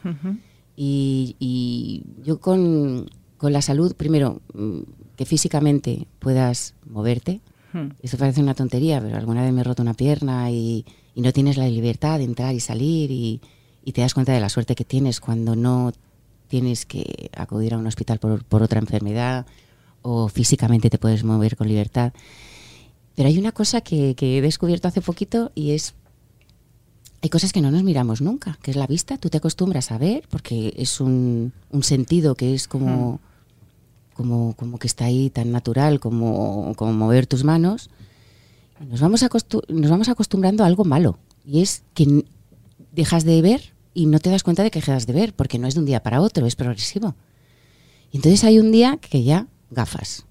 Y, 0.76 1.36
y 1.38 2.02
yo 2.24 2.40
con, 2.40 3.08
con 3.36 3.52
la 3.52 3.62
salud, 3.62 3.94
primero, 3.94 4.40
mm, 4.54 4.78
que 5.16 5.24
físicamente 5.24 6.08
puedas 6.18 6.74
moverte. 6.90 7.40
Hmm. 7.72 7.90
Esto 8.02 8.18
parece 8.18 8.40
una 8.40 8.54
tontería, 8.54 9.00
pero 9.00 9.16
alguna 9.16 9.42
vez 9.42 9.52
me 9.52 9.60
he 9.60 9.64
roto 9.64 9.82
una 9.82 9.94
pierna 9.94 10.50
y, 10.50 10.84
y 11.14 11.20
no 11.20 11.32
tienes 11.32 11.56
la 11.56 11.68
libertad 11.68 12.18
de 12.18 12.24
entrar 12.24 12.54
y 12.54 12.60
salir 12.60 13.10
y, 13.12 13.40
y 13.84 13.92
te 13.92 14.00
das 14.00 14.14
cuenta 14.14 14.32
de 14.32 14.40
la 14.40 14.48
suerte 14.48 14.74
que 14.74 14.84
tienes 14.84 15.20
cuando 15.20 15.54
no 15.54 15.92
tienes 16.48 16.86
que 16.86 17.30
acudir 17.36 17.74
a 17.74 17.78
un 17.78 17.86
hospital 17.86 18.18
por, 18.18 18.44
por 18.44 18.62
otra 18.62 18.80
enfermedad 18.80 19.46
o 20.02 20.28
físicamente 20.28 20.90
te 20.90 20.98
puedes 20.98 21.24
mover 21.24 21.56
con 21.56 21.68
libertad. 21.68 22.12
Pero 23.14 23.28
hay 23.28 23.38
una 23.38 23.52
cosa 23.52 23.80
que, 23.80 24.14
que 24.14 24.38
he 24.38 24.42
descubierto 24.42 24.88
hace 24.88 25.00
poquito 25.00 25.52
y 25.54 25.70
es 25.70 25.94
hay 27.24 27.30
cosas 27.30 27.54
que 27.54 27.62
no 27.62 27.70
nos 27.70 27.82
miramos 27.82 28.20
nunca, 28.20 28.58
que 28.60 28.70
es 28.70 28.76
la 28.76 28.86
vista. 28.86 29.16
Tú 29.16 29.30
te 29.30 29.38
acostumbras 29.38 29.90
a 29.92 29.96
ver 29.96 30.28
porque 30.28 30.74
es 30.76 31.00
un, 31.00 31.54
un 31.70 31.82
sentido 31.82 32.34
que 32.34 32.52
es 32.52 32.68
como, 32.68 33.18
como, 34.12 34.52
como 34.56 34.78
que 34.78 34.86
está 34.86 35.06
ahí 35.06 35.30
tan 35.30 35.50
natural 35.50 36.00
como, 36.00 36.74
como 36.76 36.92
mover 36.92 37.26
tus 37.26 37.42
manos. 37.42 37.88
Nos 38.78 39.00
vamos, 39.00 39.24
nos 39.68 39.90
vamos 39.90 40.08
acostumbrando 40.10 40.64
a 40.64 40.66
algo 40.66 40.84
malo 40.84 41.16
y 41.46 41.62
es 41.62 41.82
que 41.94 42.26
dejas 42.92 43.24
de 43.24 43.40
ver 43.40 43.73
y 43.94 44.06
no 44.06 44.18
te 44.18 44.30
das 44.30 44.42
cuenta 44.42 44.62
de 44.62 44.70
que 44.70 44.80
dejas 44.80 45.06
de 45.06 45.12
ver 45.12 45.34
porque 45.34 45.58
no 45.58 45.66
es 45.68 45.74
de 45.74 45.80
un 45.80 45.86
día 45.86 46.02
para 46.02 46.20
otro, 46.20 46.46
es 46.46 46.56
progresivo. 46.56 47.14
Y 48.10 48.16
entonces 48.16 48.44
hay 48.44 48.58
un 48.58 48.72
día 48.72 48.98
que 49.00 49.22
ya 49.22 49.46
gafas, 49.70 50.26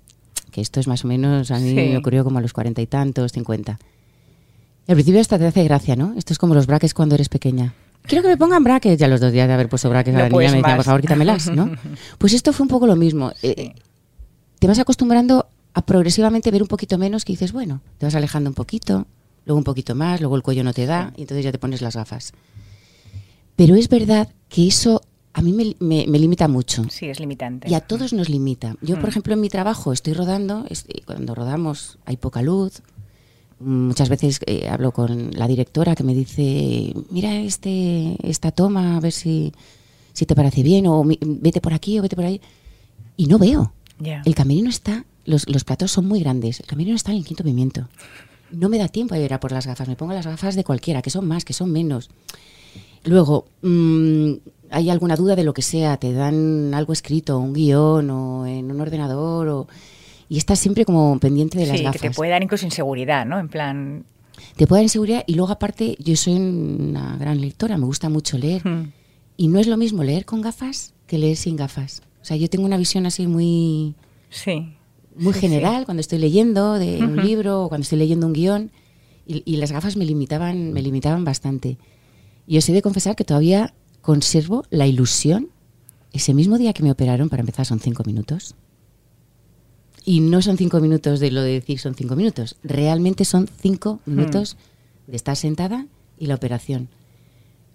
que 0.52 0.62
esto 0.62 0.80
es 0.80 0.88
más 0.88 1.04
o 1.06 1.08
menos, 1.08 1.50
a 1.52 1.58
mí 1.60 1.70
Sí. 1.70 1.76
me 1.76 1.98
ocurrió 1.98 2.24
como 2.24 2.40
a 2.40 2.42
los 2.42 2.54
cuarenta 2.54 2.82
y 2.82 2.88
tantos, 2.88 3.32
cincuenta. 3.32 3.80
Y 4.88 4.92
al 4.92 4.96
principio 4.98 5.22
hasta 5.22 5.38
te 5.40 5.48
hace 5.48 5.64
gracia, 5.64 5.96
¿no? 5.96 6.14
Esto 6.18 6.34
es 6.34 6.38
como 6.40 6.54
los 6.56 6.68
brackets 6.68 6.94
cuando 6.94 7.16
eres 7.16 7.30
pequeña. 7.30 7.74
Quiero 8.04 8.22
que 8.22 8.28
me 8.28 8.36
pongan 8.38 8.64
brackets. 8.66 9.00
Ya 9.00 9.08
los 9.08 9.22
dos 9.22 9.32
días 9.32 9.48
de 9.48 9.54
haber 9.54 9.70
puesto 9.70 9.90
brackets 9.90 10.14
No 10.14 10.20
a 10.20 10.24
la 10.24 10.30
niña 10.30 10.52
me 10.52 10.58
decían, 10.58 10.76
por 10.76 10.86
favor, 10.86 11.02
quítamelas, 11.02 11.50
¿no? 11.52 11.72
Pues 12.18 12.34
esto 12.34 12.52
fue 12.52 12.66
un 12.66 12.68
poco 12.68 12.86
lo 12.86 12.98
mismo. 12.98 13.32
Eh, 13.42 13.74
te 14.60 14.68
vas 14.68 14.80
acostumbrando 14.80 15.48
a 15.74 15.86
progresivamente 15.86 16.52
ver 16.52 16.62
un 16.62 16.68
poquito 16.68 16.98
menos 16.98 17.24
que 17.24 17.32
dices, 17.34 17.54
bueno, 17.54 17.80
te 17.98 18.06
vas 18.06 18.14
alejando 18.16 18.50
un 18.50 18.54
poquito, 18.56 19.08
luego 19.46 19.58
un 19.58 19.64
poquito 19.64 19.96
más, 19.96 20.20
luego 20.20 20.36
el 20.36 20.44
cuello 20.44 20.64
no 20.66 20.74
te 20.74 20.86
da 20.86 21.14
y 21.16 21.22
entonces 21.22 21.46
ya 21.46 21.52
te 21.54 21.60
pones 21.60 21.82
las 21.82 21.96
gafas. 21.96 22.34
Pero 23.56 23.76
es 23.76 23.90
verdad 23.90 24.30
que 24.50 24.68
eso 24.68 25.02
a 25.34 25.42
mí 25.42 25.52
me, 25.52 25.76
me- 25.80 26.06
me 26.08 26.20
limita 26.20 26.48
mucho. 26.48 26.84
Sí, 26.90 27.08
es 27.08 27.20
limitante. 27.20 27.70
Y 27.70 27.74
a 27.74 27.82
todos 27.82 28.14
nos 28.14 28.30
limita. 28.30 28.76
Yo, 28.82 28.96
por 28.96 29.06
Mm. 29.06 29.10
ejemplo, 29.10 29.34
en 29.34 29.42
mi 29.42 29.50
trabajo 29.50 29.92
estoy 29.94 30.14
rodando, 30.14 30.66
y 30.88 31.02
cuando 31.02 31.34
rodamos 31.34 31.98
hay 32.06 32.18
poca 32.18 32.42
luz. 32.42 32.82
Muchas 33.60 34.10
veces 34.10 34.40
eh, 34.46 34.68
hablo 34.70 34.92
con 34.92 35.32
la 35.32 35.48
directora 35.48 35.96
que 35.96 36.04
me 36.04 36.14
dice, 36.14 36.94
mira 37.10 37.36
este, 37.38 38.18
esta 38.28 38.52
toma, 38.52 38.98
a 38.98 39.00
ver 39.00 39.12
si, 39.14 39.54
si 40.12 40.26
te 40.26 40.36
parece 40.36 40.64
bien, 40.64 40.86
o 40.88 41.04
"Mi- 41.04 41.18
vete 41.22 41.62
por 41.62 41.74
aquí 41.74 41.98
o 41.98 42.02
vete 42.02 42.16
por 42.16 42.26
ahí. 42.26 42.42
Y 43.16 43.28
no 43.28 43.38
veo. 43.40 43.74
El 44.26 44.36
camerino 44.36 44.70
está, 44.70 45.06
los, 45.26 45.48
los 45.48 45.64
platos 45.64 45.92
son 45.92 46.08
muy 46.08 46.20
grandes, 46.20 46.60
el 46.60 46.66
camerino 46.66 46.96
está 46.96 47.12
en 47.12 47.20
el 47.20 47.26
quinto 47.26 47.44
pimiento. 47.44 47.88
No 48.52 48.68
me 48.70 48.78
da 48.78 48.88
tiempo 48.90 49.16
a 49.16 49.20
ir 49.20 49.34
a 49.34 49.40
por 49.40 49.52
las 49.54 49.66
gafas, 49.66 49.88
me 49.88 49.96
pongo 49.96 50.14
las 50.14 50.28
gafas 50.28 50.56
de 50.56 50.64
cualquiera, 50.66 51.02
que 51.02 51.10
son 51.10 51.26
más, 51.28 51.46
que 51.46 51.54
son 51.54 51.72
menos. 51.72 52.10
Luego, 53.06 53.46
mm, 53.62 54.34
hay 54.70 54.90
alguna 54.90 55.16
duda 55.16 55.36
de 55.36 55.44
lo 55.44 55.54
que 55.54 55.62
sea, 55.62 55.98
te 55.98 56.14
dan 56.14 56.74
algo 56.74 56.94
escrito, 56.94 57.38
un 57.40 57.54
guion 57.54 58.10
o 58.10 58.46
en 58.48 58.72
un 58.72 58.82
ordenador, 58.82 59.48
o, 59.50 59.68
y 60.30 60.38
estás 60.38 60.60
siempre 60.60 60.86
como 60.86 61.20
pendiente 61.20 61.58
de 61.60 61.68
las 61.68 61.78
sí, 61.78 61.84
gafas. 61.84 62.02
que 62.02 62.10
te 62.10 62.16
puede 62.16 62.32
dar 62.32 62.42
incluso 62.44 62.66
inseguridad, 62.66 63.26
¿no? 63.26 63.40
En 63.40 63.50
plan... 63.50 64.04
Te 64.56 64.66
puede 64.68 64.80
dar 64.80 64.84
inseguridad 64.86 65.24
y 65.28 65.36
luego 65.36 65.52
aparte 65.52 65.96
yo 66.00 66.16
soy 66.16 66.34
una 66.34 67.18
gran 67.18 67.40
lectora, 67.40 67.78
me 67.78 67.86
gusta 67.86 68.10
mucho 68.10 68.38
leer. 68.38 68.66
hmm, 68.68 68.92
Y 69.38 69.48
no 69.48 69.60
es 69.60 69.68
lo 69.68 69.78
mismo 69.78 70.04
leer 70.04 70.26
con 70.26 70.42
gafas 70.42 70.94
que 71.08 71.18
leer 71.18 71.36
sin 71.38 71.56
gafas. 71.56 72.02
O 72.22 72.26
sea, 72.26 72.36
yo 72.38 72.50
tengo 72.50 72.66
una 72.66 72.78
visión 72.78 73.06
así 73.06 73.28
muy, 73.28 73.96
Sí. 74.30 74.74
muy 75.16 75.34
Sí, 75.34 75.40
general 75.42 75.86
cuando 75.86 76.02
estoy 76.02 76.18
leyendo 76.20 76.74
de 76.80 76.98
un 77.04 77.18
libro 77.18 77.64
o 77.64 77.70
cuando 77.70 77.84
estoy 77.84 78.00
leyendo 78.00 78.26
un 78.26 78.34
guion 78.34 78.72
y, 79.28 79.44
y 79.46 79.58
las 79.58 79.72
gafas 79.72 79.98
me 79.98 80.06
limitaban, 80.06 80.74
me 80.74 80.82
limitaban 80.82 81.24
bastante. 81.26 81.78
Y 82.48 82.58
os 82.58 82.68
he 82.68 82.74
de 82.74 82.82
confesar 82.82 83.16
que 83.16 83.24
todavía 83.24 83.74
conservo 84.02 84.66
la 84.70 84.88
ilusión. 84.88 85.50
Ese 86.12 86.34
mismo 86.34 86.58
día 86.58 86.74
que 86.74 86.84
me 86.84 86.92
operaron, 86.92 87.30
para 87.30 87.42
empezar, 87.42 87.66
son 87.66 87.80
cinco 87.80 88.04
minutos. 88.06 88.56
Y 90.06 90.20
no 90.20 90.42
son 90.42 90.58
cinco 90.58 90.80
minutos 90.80 91.20
de 91.20 91.32
lo 91.32 91.42
de 91.42 91.54
decir 91.54 91.80
son 91.80 91.96
cinco 91.96 92.16
minutos. 92.16 92.58
Realmente 92.64 93.26
son 93.26 93.48
cinco 93.48 94.00
minutos 94.06 94.58
de 95.08 95.16
estar 95.16 95.36
sentada 95.36 95.88
y 96.18 96.28
la 96.28 96.36
operación. 96.36 96.90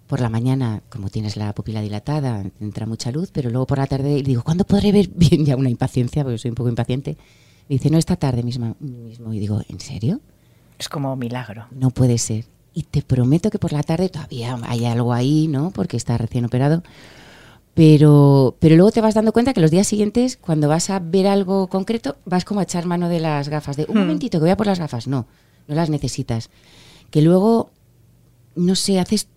Por 0.07 0.21
la 0.21 0.29
mañana, 0.29 0.81
como 0.89 1.09
tienes 1.09 1.37
la 1.37 1.53
pupila 1.53 1.81
dilatada, 1.81 2.43
entra 2.59 2.85
mucha 2.85 3.11
luz, 3.11 3.29
pero 3.31 3.49
luego 3.49 3.67
por 3.67 3.79
la 3.79 3.87
tarde 3.87 4.21
digo, 4.23 4.43
¿cuándo 4.43 4.63
podré 4.63 4.91
ver 4.91 5.09
bien? 5.09 5.45
Ya 5.45 5.55
una 5.55 5.69
impaciencia, 5.69 6.23
porque 6.23 6.37
soy 6.37 6.49
un 6.49 6.55
poco 6.55 6.69
impaciente. 6.69 7.17
Dice, 7.67 7.89
no, 7.91 7.97
esta 7.97 8.15
tarde 8.15 8.41
misma, 8.41 8.75
mismo. 8.79 9.33
Y 9.33 9.39
digo, 9.39 9.61
¿en 9.67 9.79
serio? 9.79 10.19
Es 10.79 10.89
como 10.89 11.15
milagro. 11.15 11.67
No 11.71 11.91
puede 11.91 12.17
ser. 12.17 12.45
Y 12.79 12.83
te 12.83 13.01
prometo 13.01 13.49
que 13.49 13.59
por 13.59 13.73
la 13.73 13.83
tarde 13.83 14.07
todavía 14.07 14.57
hay 14.63 14.85
algo 14.85 15.11
ahí, 15.11 15.49
¿no? 15.49 15.71
Porque 15.71 15.97
está 15.97 16.17
recién 16.17 16.45
operado. 16.45 16.81
Pero, 17.73 18.55
pero 18.59 18.75
luego 18.77 18.91
te 18.91 19.01
vas 19.01 19.15
dando 19.15 19.33
cuenta 19.33 19.53
que 19.53 19.59
los 19.59 19.69
días 19.69 19.85
siguientes, 19.85 20.37
cuando 20.37 20.69
vas 20.69 20.89
a 20.89 20.99
ver 20.99 21.27
algo 21.27 21.67
concreto, 21.67 22.15
vas 22.25 22.45
como 22.45 22.61
a 22.61 22.63
echar 22.63 22.85
mano 22.85 23.09
de 23.09 23.19
las 23.19 23.49
gafas. 23.49 23.75
De 23.75 23.85
un 23.89 23.95
Hmm. 23.95 23.99
momentito, 23.99 24.37
que 24.37 24.43
voy 24.43 24.49
a 24.51 24.55
por 24.57 24.67
las 24.67 24.79
gafas. 24.79 25.07
No, 25.07 25.27
no 25.67 25.75
las 25.75 25.89
necesitas. 25.89 26.49
Que 27.11 27.21
luego, 27.21 27.69
no 28.55 28.75
sé, 28.75 28.97
haces 28.97 29.27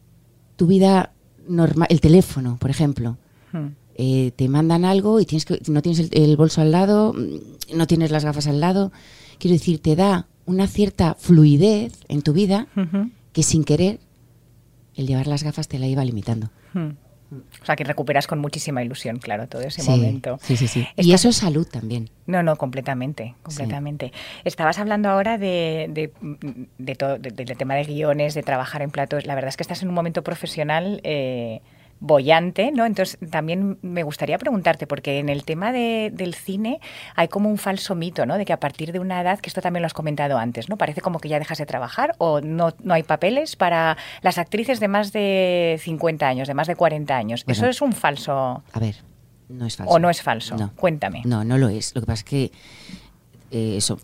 tu 0.55 0.69
vida 0.69 1.13
normal. 1.49 1.89
El 1.91 2.01
teléfono, 2.01 2.59
por 2.61 2.71
ejemplo. 2.71 3.17
Hmm. 3.53 3.71
Eh, 3.97 4.31
te 4.37 4.49
mandan 4.49 4.85
algo 4.85 5.19
y 5.21 5.27
tienes 5.27 5.45
que, 5.45 5.61
no 5.69 5.83
tienes 5.83 5.99
el, 5.99 6.09
el 6.13 6.37
bolso 6.37 6.61
al 6.61 6.71
lado, 6.71 7.13
mm, 7.13 7.77
no 7.77 7.87
tienes 7.89 8.13
las 8.13 8.25
gafas 8.25 8.47
al 8.47 8.61
lado. 8.61 8.93
Quiero 9.39 9.55
decir, 9.55 9.81
te 9.83 9.97
da 9.97 10.27
una 10.47 10.67
cierta 10.69 11.15
fluidez 11.19 11.93
en 12.09 12.23
tu 12.23 12.33
vida 12.33 12.67
Ujú. 12.77 13.11
Que 13.33 13.43
sin 13.43 13.65
querer 13.65 13.99
el 14.95 15.07
llevar 15.07 15.27
las 15.27 15.43
gafas 15.43 15.69
te 15.69 15.79
la 15.79 15.87
iba 15.87 16.05
limitando. 16.05 16.51
Hmm. 16.75 16.91
O 17.63 17.65
sea, 17.65 17.77
que 17.77 17.85
recuperas 17.85 18.27
con 18.27 18.41
muchísima 18.41 18.83
ilusión, 18.83 19.19
claro, 19.19 19.49
todo 19.49 19.63
ese 19.63 19.81
sí, 19.81 19.91
momento. 19.91 20.39
sí, 20.43 20.55
sí, 20.59 20.69
sí. 20.69 20.87
Y 20.99 21.15
eso 21.15 21.31
es 21.31 21.37
salud 21.37 21.67
también. 21.67 22.11
No, 22.27 22.43
no, 22.43 22.57
completamente, 22.57 23.37
completamente. 23.43 24.13
Estabas 24.45 24.79
hablando 24.79 25.09
ahora 25.09 25.39
de, 25.39 25.87
de, 25.89 26.13
de 26.77 26.95
todo, 26.95 27.17
de- 27.19 27.31
del 27.31 27.57
tema 27.57 27.75
de 27.75 27.85
guiones, 27.85 28.35
de 28.35 28.43
trabajar 28.43 28.83
en 28.83 28.91
platos. 28.91 29.25
La 29.25 29.35
verdad 29.35 29.49
es 29.49 29.57
que 29.57 29.63
estás 29.63 29.81
en 29.83 29.89
un 29.89 29.95
momento 29.95 30.23
profesional 30.23 31.01
eh, 31.05 31.63
bollante, 32.05 32.73
¿no? 32.73 32.85
Entonces, 32.85 33.17
también 33.31 33.79
me 33.81 34.03
gustaría 34.03 34.37
preguntarte, 34.37 34.89
porque 34.89 35.21
en 35.21 35.29
el 35.29 35.45
tema 35.45 35.71
de- 35.71 36.11
del 36.13 36.35
cine 36.35 36.81
hay 37.15 37.29
como 37.29 37.49
un 37.49 37.59
falso 37.59 37.95
mito, 37.95 38.27
¿no? 38.27 38.37
De 38.39 38.45
que 38.45 38.53
a 38.53 38.59
partir 38.59 38.91
de 38.91 38.99
una 38.99 39.21
edad, 39.21 39.39
que 39.39 39.49
esto 39.49 39.61
también 39.63 39.83
lo 39.83 39.87
has 39.87 39.95
comentado 39.95 40.37
antes, 40.37 40.69
¿no? 40.69 40.77
Parece 40.77 41.01
como 41.01 41.21
que 41.21 41.29
ya 41.29 41.39
dejas 41.39 41.59
de 41.59 41.67
trabajar 41.67 42.17
o 42.19 42.41
no, 42.41 42.75
no 42.83 42.95
hay 42.95 43.05
papeles 43.05 43.55
para 43.55 43.97
las 44.21 44.37
actrices 44.37 44.81
de 44.81 44.89
más 44.89 45.13
de 45.13 45.79
50 45.81 46.27
años, 46.27 46.49
de 46.49 46.55
más 46.55 46.67
de 46.67 46.75
40 46.75 47.17
años. 47.17 47.45
Bueno. 47.45 47.57
¿Eso 47.57 47.69
es 47.69 47.81
un 47.81 47.93
falso 47.93 48.65
A 48.73 48.81
ver, 48.81 48.97
no 49.49 49.65
es 49.67 49.77
falso. 49.77 49.93
o 49.95 49.99
no 50.01 50.11
es 50.11 50.23
falso? 50.23 50.57
No. 50.57 50.73
Cuéntame. 50.75 51.23
No, 51.25 51.45
no 51.45 51.57
lo 51.57 51.69
es. 51.69 51.95
Lo 51.95 52.01
que 52.01 52.07
pasa 52.09 52.19
es 52.21 52.25
que 52.25 52.53
eh, 53.53 53.77
eso, 53.77 54.01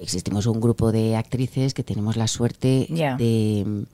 existimos 0.00 0.46
un 0.46 0.60
grupo 0.60 0.92
de 0.92 1.16
actrices 1.16 1.74
que 1.74 1.82
tenemos 1.82 2.16
la 2.16 2.28
suerte 2.28 2.86
de, 2.88 3.84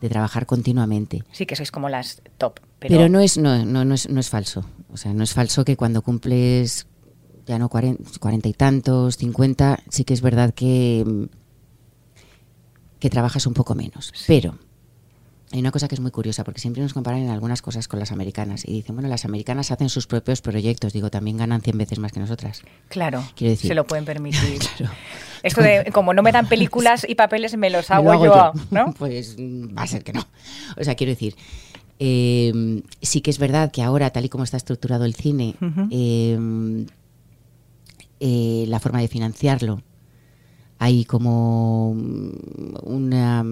de 0.00 0.08
trabajar 0.08 0.46
continuamente. 0.46 1.24
Sí 1.32 1.46
que 1.46 1.56
sois 1.56 1.70
como 1.70 1.88
las 1.88 2.22
top, 2.38 2.60
Pero, 2.78 2.96
pero, 2.96 3.08
no, 3.08 3.20
es, 3.20 3.38
no, 3.38 3.64
no, 3.64 3.84
no 3.84 3.94
es, 3.94 4.08
no 4.08 4.20
es 4.20 4.28
falso. 4.28 4.64
O 4.92 4.96
sea, 4.96 5.12
no 5.12 5.24
es 5.24 5.32
falso 5.32 5.64
que 5.64 5.76
cuando 5.76 6.02
cumples 6.02 6.86
ya 7.46 7.58
no 7.58 7.68
cuarenta, 7.68 8.48
y 8.48 8.52
tantos, 8.52 9.16
cincuenta, 9.16 9.78
sí 9.88 10.04
que 10.04 10.14
es 10.14 10.20
verdad 10.20 10.52
que, 10.52 11.28
que 12.98 13.08
trabajas 13.08 13.46
un 13.46 13.54
poco 13.54 13.74
menos. 13.74 14.12
Pero 14.26 14.58
hay 15.52 15.60
una 15.60 15.70
cosa 15.70 15.86
que 15.86 15.94
es 15.94 16.00
muy 16.00 16.10
curiosa, 16.10 16.42
porque 16.44 16.60
siempre 16.60 16.82
nos 16.82 16.92
comparan 16.92 17.20
en 17.22 17.30
algunas 17.30 17.62
cosas 17.62 17.86
con 17.88 18.00
las 18.00 18.10
americanas. 18.12 18.64
Y 18.66 18.72
dicen, 18.72 18.96
bueno, 18.96 19.08
las 19.08 19.24
americanas 19.24 19.70
hacen 19.70 19.88
sus 19.88 20.06
propios 20.08 20.40
proyectos. 20.42 20.92
Digo, 20.92 21.08
también 21.10 21.36
ganan 21.36 21.62
100 21.62 21.78
veces 21.78 21.98
más 22.00 22.10
que 22.12 22.18
nosotras. 22.20 22.62
claro, 22.88 23.22
Quiero 23.36 23.52
decir- 23.52 23.68
se 23.68 23.74
lo 23.74 23.86
pueden 23.86 24.04
permitir. 24.04 24.58
Claro. 24.76 24.92
Esto 25.42 25.62
de, 25.62 25.90
como 25.92 26.12
no 26.14 26.22
me 26.24 26.32
dan 26.32 26.48
películas 26.48 27.06
y 27.08 27.14
papeles, 27.14 27.56
me 27.56 27.70
los 27.70 27.88
Me 27.90 27.94
hago, 27.96 28.24
yo, 28.24 28.52
¿no? 28.72 28.92
Pues 28.98 29.36
va 29.38 29.82
a 29.82 29.86
ser 29.86 30.02
que 30.02 30.12
no. 30.12 30.26
O 30.76 30.82
sea, 30.82 30.96
quiero 30.96 31.12
decir, 31.12 31.36
eh, 32.00 32.82
sí 33.00 33.20
que 33.20 33.30
es 33.30 33.38
verdad 33.38 33.70
que 33.70 33.82
ahora, 33.82 34.10
tal 34.10 34.24
y 34.24 34.28
como 34.28 34.42
está 34.44 34.56
estructurado 34.56 35.04
el 35.04 35.14
cine, 35.14 35.54
Ujú. 35.60 35.88
eh, 35.92 36.86
eh, 38.18 38.64
la 38.66 38.80
forma 38.80 39.00
de 39.00 39.08
financiarlo, 39.08 39.82
hay 40.78 41.04
como 41.04 41.90
una, 42.82 43.44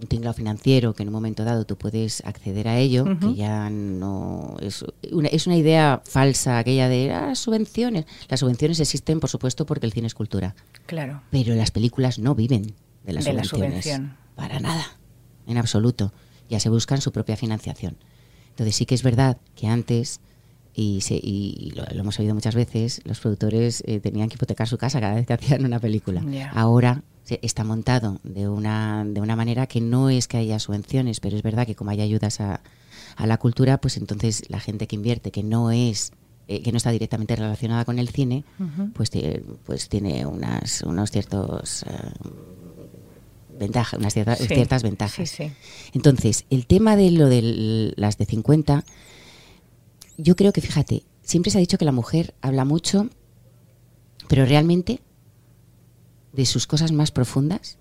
un 0.00 0.06
tinglado 0.06 0.32
financiero 0.34 0.94
que 0.94 1.02
en 1.02 1.08
un 1.08 1.12
momento 1.14 1.44
dado 1.44 1.64
tú 1.66 1.76
puedes 1.76 2.22
acceder 2.24 2.68
a 2.68 2.78
ello, 2.78 3.04
que 3.18 3.34
ya 3.34 3.68
no 3.68 4.56
es 4.60 4.84
una, 5.10 5.28
es 5.28 5.46
una 5.48 5.56
idea 5.56 6.02
falsa 6.04 6.58
aquella 6.58 6.88
de 6.88 7.10
ah, 7.12 7.34
subvenciones. 7.34 8.04
Las 8.28 8.40
subvenciones 8.40 8.78
existen, 8.80 9.18
por 9.18 9.28
supuesto, 9.28 9.66
porque 9.66 9.86
el 9.86 9.92
cine 9.92 10.06
es 10.06 10.14
cultura 10.14 10.54
Claro. 10.86 11.22
pero 11.30 11.54
las 11.56 11.70
películas 11.72 12.18
no 12.20 12.34
viven 12.36 12.74
de 13.04 13.12
las 13.12 13.24
De 13.24 13.32
la 13.32 13.42
subvenciones. 13.44 13.84
subvención. 13.84 14.16
Para 14.36 14.60
nada, 14.60 14.86
en 15.46 15.58
absoluto. 15.58 16.12
Ya 16.48 16.60
se 16.60 16.68
buscan 16.68 17.00
su 17.00 17.10
propia 17.10 17.36
financiación. 17.36 17.96
Entonces 18.50 18.76
sí 18.76 18.86
que 18.86 18.94
es 18.94 19.02
verdad 19.02 19.38
que 19.56 19.66
antes, 19.66 20.20
y, 20.74 21.00
se- 21.00 21.20
y 21.20 21.72
lo, 21.74 21.84
lo 21.92 22.00
hemos 22.02 22.18
oído 22.20 22.34
muchas 22.34 22.54
veces, 22.54 23.00
los 23.04 23.18
productores 23.18 23.82
eh, 23.86 23.98
tenían 23.98 24.28
que 24.28 24.36
hipotecar 24.36 24.68
su 24.68 24.78
casa 24.78 25.00
cada 25.00 25.14
vez 25.16 25.26
que 25.26 25.32
hacían 25.32 25.64
una 25.64 25.80
película. 25.80 26.22
Ahora 26.54 27.02
está 27.42 27.64
montado 27.64 28.20
de 28.24 28.48
una, 28.48 29.04
de 29.06 29.20
una 29.20 29.36
manera 29.36 29.66
que 29.66 29.80
no 29.80 30.08
es 30.10 30.28
que 30.28 30.36
haya 30.38 30.58
subvenciones, 30.58 31.20
pero 31.20 31.36
es 31.36 31.42
verdad 31.42 31.66
que 31.66 31.74
como 31.74 31.90
hay 31.90 32.00
ayudas 32.00 32.40
a, 32.40 32.60
a 33.16 33.26
la 33.26 33.36
cultura, 33.38 33.78
pues 33.80 33.96
entonces 33.96 34.44
la 34.48 34.60
gente 34.60 34.86
que 34.86 34.96
invierte, 34.96 35.30
que 35.30 35.42
no 35.42 35.70
es 35.70 36.12
eh, 36.48 36.62
que 36.62 36.72
no 36.72 36.78
está 36.78 36.90
directamente 36.90 37.36
relacionada 37.36 37.84
con 37.84 37.98
el 37.98 38.08
cine, 38.08 38.44
pues, 38.94 39.10
pues 39.66 39.88
tiene 39.90 40.24
unas, 40.24 40.80
unos 40.82 41.10
ciertos 41.10 41.84
ventajas, 43.58 43.98
unas 44.00 44.14
cierta- 44.14 44.36
Sí, 44.36 44.46
ciertas 44.46 44.82
ventajas. 44.82 45.28
Sí, 45.28 45.44
sí. 45.48 45.52
Entonces, 45.92 46.44
el 46.50 46.66
tema 46.66 46.96
de 46.96 47.10
lo 47.10 47.28
de 47.28 47.92
las 47.96 48.16
de 48.18 48.24
50, 48.24 48.84
yo 50.16 50.36
creo 50.36 50.52
que, 50.52 50.60
fíjate, 50.60 51.02
siempre 51.22 51.50
se 51.50 51.58
ha 51.58 51.60
dicho 51.60 51.76
que 51.78 51.84
la 51.84 51.92
mujer 51.92 52.34
habla 52.40 52.64
mucho, 52.64 53.08
pero 54.28 54.44
realmente 54.46 55.00
de 56.38 56.46
sus 56.46 56.68
cosas 56.68 56.92
más 56.92 57.10
profundas 57.10 57.78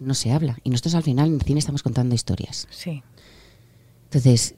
no 0.00 0.14
se 0.14 0.32
habla. 0.32 0.58
Y 0.64 0.70
nosotros 0.70 0.96
al 0.96 1.04
final 1.04 1.28
en 1.28 1.34
el 1.34 1.42
cine 1.42 1.60
estamos 1.60 1.84
contando 1.84 2.12
historias. 2.12 2.66
Sí. 2.68 3.04
Entonces, 4.06 4.56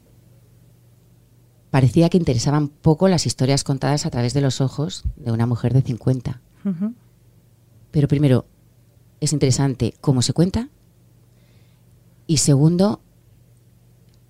parecía 1.71 2.09
que 2.09 2.17
interesaban 2.17 2.69
poco 2.69 3.09
las 3.09 3.27
historias 3.27 3.63
contadas 3.63 4.07
a 4.07 4.11
través 4.11 4.33
de 4.33 4.41
los 4.41 4.63
ojos 4.63 5.03
de 5.17 5.33
una 5.33 5.45
mujer 5.45 5.75
de 5.75 5.83
50. 5.83 6.41
Ujú. 6.65 6.95
Pero 7.91 8.09
primero, 8.09 8.47
es 9.21 9.35
interesante 9.35 9.93
cómo 10.01 10.23
se 10.23 10.33
cuenta. 10.33 10.71
Y 12.27 12.39
segundo, 12.39 13.03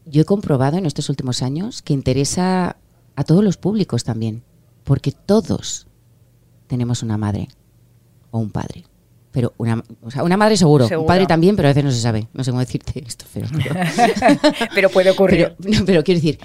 yo 0.04 0.22
he 0.22 0.24
comprobado 0.24 0.78
en 0.78 0.86
estos 0.86 1.08
últimos 1.08 1.42
años 1.42 1.80
que 1.80 1.92
interesa 1.92 2.76
a 3.14 3.22
todos 3.22 3.44
los 3.44 3.56
públicos 3.56 4.02
también. 4.02 4.42
Porque 4.82 5.12
todos 5.12 5.86
tenemos 6.66 7.04
una 7.04 7.18
madre 7.18 7.46
o 8.32 8.40
un 8.40 8.50
padre. 8.50 8.86
Pero 9.32 9.54
una, 9.56 9.82
o 10.02 10.10
sea, 10.10 10.22
una 10.24 10.36
madre 10.36 10.56
seguro, 10.56 10.86
Seguro. 10.86 11.02
un 11.02 11.06
padre 11.08 11.26
también, 11.26 11.56
pero 11.56 11.68
a 11.68 11.70
veces 11.70 11.84
no 11.84 11.90
se 11.90 12.00
sabe. 12.00 12.28
No 12.34 12.44
sé 12.44 12.50
cómo 12.50 12.60
decirte 12.60 13.02
esto 13.06 13.24
pero- 13.32 13.48
Pero 14.74 14.90
puede 14.90 15.10
ocurrir. 15.10 15.54
pero, 15.58 15.78
no, 15.80 15.84
pero 15.86 16.04
quiero 16.04 16.18
decir, 16.20 16.38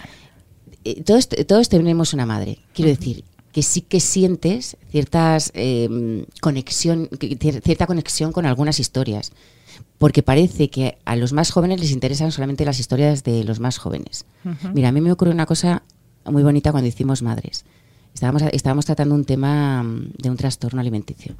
eh, 0.86 1.04
todos, 1.04 1.28
todos 1.28 1.70
tenemos 1.70 2.14
una 2.14 2.26
madre. 2.26 2.60
Quiero 2.74 2.90
decir 2.90 3.24
que 3.52 3.62
sí 3.62 3.82
que 3.82 4.00
sientes 4.00 4.78
ciertas 4.90 5.52
eh, 5.54 6.26
conexión, 6.42 7.10
cierta 7.20 7.88
conexión 7.88 8.32
con 8.32 8.46
algunas 8.46 8.80
historias. 8.80 9.32
Porque 9.98 10.24
parece 10.24 10.70
que 10.70 10.98
a 11.06 11.16
los 11.16 11.34
más 11.34 11.52
jóvenes 11.52 11.80
les 11.80 11.92
interesan 11.92 12.32
solamente 12.32 12.66
las 12.66 12.80
historias 12.80 13.24
de 13.24 13.44
los 13.44 13.60
más 13.60 13.78
jóvenes. 13.80 14.26
Mira, 14.74 14.90
a 14.90 14.92
mí 14.92 15.02
me 15.02 15.12
ocurrió 15.12 15.34
una 15.34 15.46
cosa 15.46 15.84
muy 16.26 16.44
bonita 16.44 16.72
cuando 16.72 16.88
hicimos 16.88 17.22
Madres. 17.22 17.66
Estábamos, 18.14 18.44
estábamos 18.52 18.86
tratando 18.86 19.14
un 19.16 19.26
tema 19.26 19.84
mm, 19.84 20.12
de 20.20 20.30
un 20.30 20.38
trastorno 20.38 20.80
alimenticio. 20.82 21.36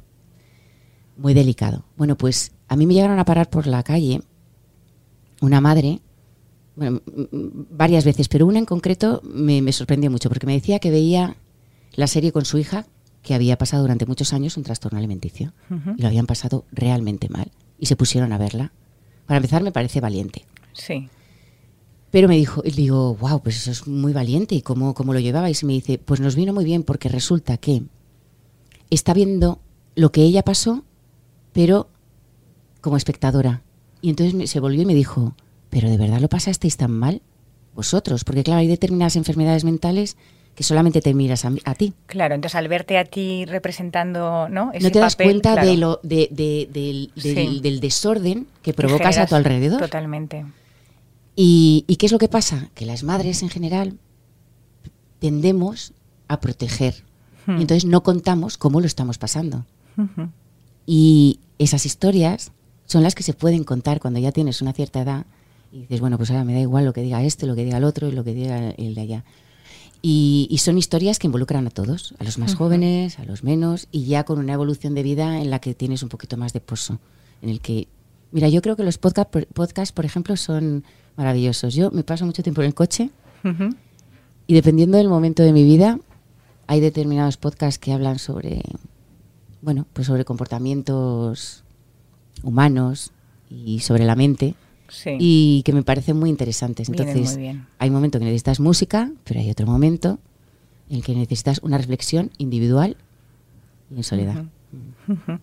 Muy 1.18 1.34
delicado. 1.34 1.84
Bueno, 1.96 2.16
pues 2.16 2.52
a 2.68 2.76
mí 2.76 2.86
me 2.86 2.94
llegaron 2.94 3.18
a 3.18 3.24
parar 3.24 3.50
por 3.50 3.66
la 3.66 3.82
calle 3.82 4.22
una 5.40 5.60
madre, 5.60 6.00
bueno, 6.74 7.02
varias 7.70 8.04
veces, 8.04 8.28
pero 8.28 8.46
una 8.46 8.58
en 8.58 8.64
concreto 8.64 9.20
me, 9.24 9.60
me 9.60 9.72
sorprendió 9.72 10.10
mucho 10.10 10.28
porque 10.28 10.46
me 10.46 10.54
decía 10.54 10.78
que 10.78 10.90
veía 10.90 11.36
la 11.94 12.06
serie 12.06 12.32
con 12.32 12.44
su 12.44 12.58
hija 12.58 12.86
que 13.22 13.34
había 13.34 13.58
pasado 13.58 13.82
durante 13.82 14.06
muchos 14.06 14.32
años 14.32 14.56
un 14.56 14.62
trastorno 14.62 14.98
alimenticio 14.98 15.52
y 15.96 16.02
lo 16.02 16.08
habían 16.08 16.26
pasado 16.26 16.64
realmente 16.72 17.28
mal 17.28 17.50
y 17.78 17.86
se 17.86 17.96
pusieron 17.96 18.32
a 18.32 18.38
verla. 18.38 18.72
Para 19.26 19.38
empezar, 19.38 19.62
me 19.62 19.72
parece 19.72 20.00
valiente. 20.00 20.46
Sí. 20.72 21.08
Pero 22.10 22.28
me 22.28 22.36
dijo, 22.36 22.62
y 22.64 22.70
digo, 22.70 23.14
wow, 23.16 23.42
pues 23.42 23.56
eso 23.58 23.70
es 23.70 23.86
muy 23.86 24.12
valiente. 24.12 24.54
¿Y 24.54 24.62
cómo, 24.62 24.94
cómo 24.94 25.12
lo 25.12 25.20
llevabais? 25.20 25.62
Y 25.62 25.66
me 25.66 25.74
dice, 25.74 25.98
pues 25.98 26.20
nos 26.20 26.34
vino 26.34 26.54
muy 26.54 26.64
bien 26.64 26.82
porque 26.82 27.08
resulta 27.08 27.58
que 27.58 27.82
está 28.88 29.12
viendo 29.12 29.60
lo 29.94 30.10
que 30.10 30.22
ella 30.22 30.42
pasó, 30.42 30.84
pero 31.52 31.88
como 32.80 32.96
espectadora. 32.96 33.62
Y 34.00 34.10
entonces 34.10 34.50
se 34.50 34.60
volvió 34.60 34.82
y 34.82 34.86
me 34.86 34.94
dijo, 34.94 35.34
¿pero 35.70 35.88
de 35.90 35.96
verdad 35.96 36.20
lo 36.20 36.28
pasasteis 36.28 36.76
tan 36.76 36.92
mal? 36.92 37.22
Vosotros, 37.74 38.24
porque 38.24 38.42
claro, 38.44 38.60
hay 38.60 38.66
determinadas 38.68 39.16
enfermedades 39.16 39.64
mentales 39.64 40.16
que 40.54 40.64
solamente 40.64 41.00
te 41.00 41.14
miras 41.14 41.44
a, 41.44 41.52
a 41.64 41.74
ti. 41.74 41.94
Claro, 42.06 42.34
entonces 42.34 42.56
al 42.56 42.66
verte 42.66 42.98
a 42.98 43.04
ti 43.04 43.44
representando, 43.44 44.48
¿no? 44.48 44.72
Ese 44.72 44.88
no 44.88 44.90
te 44.92 44.98
das 44.98 45.14
papel, 45.14 45.26
cuenta 45.28 45.52
claro, 45.52 45.68
de 45.68 45.76
lo, 45.76 46.00
de- 46.02 46.28
de- 46.32 46.68
del, 46.72 47.12
del- 47.14 47.36
Sí. 47.54 47.60
del 47.62 47.78
desorden 47.80 48.48
que 48.62 48.74
provocas 48.74 49.18
a 49.18 49.26
tu 49.26 49.36
alrededor. 49.36 49.80
Totalmente. 49.80 50.44
¿Y, 51.36 51.84
y 51.86 51.96
qué 51.96 52.06
es 52.06 52.12
lo 52.12 52.18
que 52.18 52.28
pasa? 52.28 52.68
Que 52.74 52.86
las 52.86 53.04
madres 53.04 53.44
en 53.44 53.48
general 53.50 53.98
tendemos 55.20 55.92
a 56.26 56.40
proteger. 56.40 57.04
Hmm. 57.46 57.58
Y 57.58 57.60
entonces 57.62 57.84
no 57.84 58.02
contamos 58.02 58.58
cómo 58.58 58.80
lo 58.80 58.86
estamos 58.86 59.18
pasando. 59.18 59.64
Y 60.90 61.40
esas 61.58 61.84
historias 61.84 62.50
son 62.86 63.02
las 63.02 63.14
que 63.14 63.22
se 63.22 63.34
pueden 63.34 63.62
contar 63.62 64.00
cuando 64.00 64.20
ya 64.20 64.32
tienes 64.32 64.62
una 64.62 64.72
cierta 64.72 65.02
edad 65.02 65.26
y 65.70 65.80
dices, 65.80 66.00
bueno, 66.00 66.16
pues 66.16 66.30
ahora 66.30 66.44
me 66.44 66.54
da 66.54 66.60
igual 66.60 66.86
lo 66.86 66.94
que 66.94 67.02
diga 67.02 67.22
este, 67.22 67.46
lo 67.46 67.54
que 67.54 67.66
diga 67.66 67.76
el 67.76 67.84
otro 67.84 68.08
y 68.08 68.12
lo 68.12 68.24
que 68.24 68.32
diga 68.32 68.70
el 68.70 68.94
de 68.94 69.00
allá. 69.02 69.24
Y, 70.00 70.48
y 70.50 70.56
son 70.58 70.78
historias 70.78 71.18
que 71.18 71.26
involucran 71.26 71.66
a 71.66 71.70
todos, 71.70 72.14
a 72.18 72.24
los 72.24 72.38
más 72.38 72.54
jóvenes, 72.54 73.18
a 73.18 73.26
los 73.26 73.44
menos, 73.44 73.86
y 73.92 74.06
ya 74.06 74.24
con 74.24 74.38
una 74.38 74.54
evolución 74.54 74.94
de 74.94 75.02
vida 75.02 75.42
en 75.42 75.50
la 75.50 75.58
que 75.58 75.74
tienes 75.74 76.02
un 76.02 76.08
poquito 76.08 76.38
más 76.38 76.54
de 76.54 76.60
pozo. 76.60 76.98
En 77.42 77.50
el 77.50 77.60
que, 77.60 77.86
mira, 78.32 78.48
yo 78.48 78.62
creo 78.62 78.74
que 78.74 78.82
los 78.82 78.96
podcast, 78.96 79.28
podcasts, 79.52 79.92
por 79.92 80.06
ejemplo, 80.06 80.38
son 80.38 80.84
maravillosos. 81.16 81.74
Yo 81.74 81.90
me 81.90 82.02
paso 82.02 82.24
mucho 82.24 82.42
tiempo 82.42 82.62
en 82.62 82.68
el 82.68 82.74
coche 82.74 83.10
y 84.46 84.54
dependiendo 84.54 84.96
del 84.96 85.10
momento 85.10 85.42
de 85.42 85.52
mi 85.52 85.64
vida, 85.64 86.00
hay 86.66 86.80
determinados 86.80 87.36
podcasts 87.36 87.78
que 87.78 87.92
hablan 87.92 88.18
sobre, 88.18 88.62
bueno, 89.62 89.86
pues 89.92 90.06
sobre 90.06 90.24
comportamientos 90.24 91.64
humanos 92.42 93.12
y 93.50 93.80
sobre 93.80 94.04
la 94.04 94.14
mente 94.16 94.54
Sí. 94.88 95.16
y 95.18 95.62
que 95.64 95.72
me 95.74 95.82
parecen 95.82 96.16
muy 96.18 96.30
interesantes. 96.30 96.88
Vienen 96.88 97.08
Entonces, 97.08 97.34
muy 97.36 97.42
bien. 97.42 97.66
hay 97.78 97.90
momentos 97.90 98.18
que 98.20 98.24
necesitas 98.24 98.58
música, 98.60 99.12
pero 99.24 99.38
hay 99.40 99.50
otro 99.50 99.66
momento 99.66 100.18
en 100.88 100.96
el 100.96 101.04
que 101.04 101.14
necesitas 101.14 101.60
una 101.62 101.76
reflexión 101.76 102.30
individual 102.38 102.96
y 103.90 103.96
en 103.96 104.04
soledad. 104.04 104.44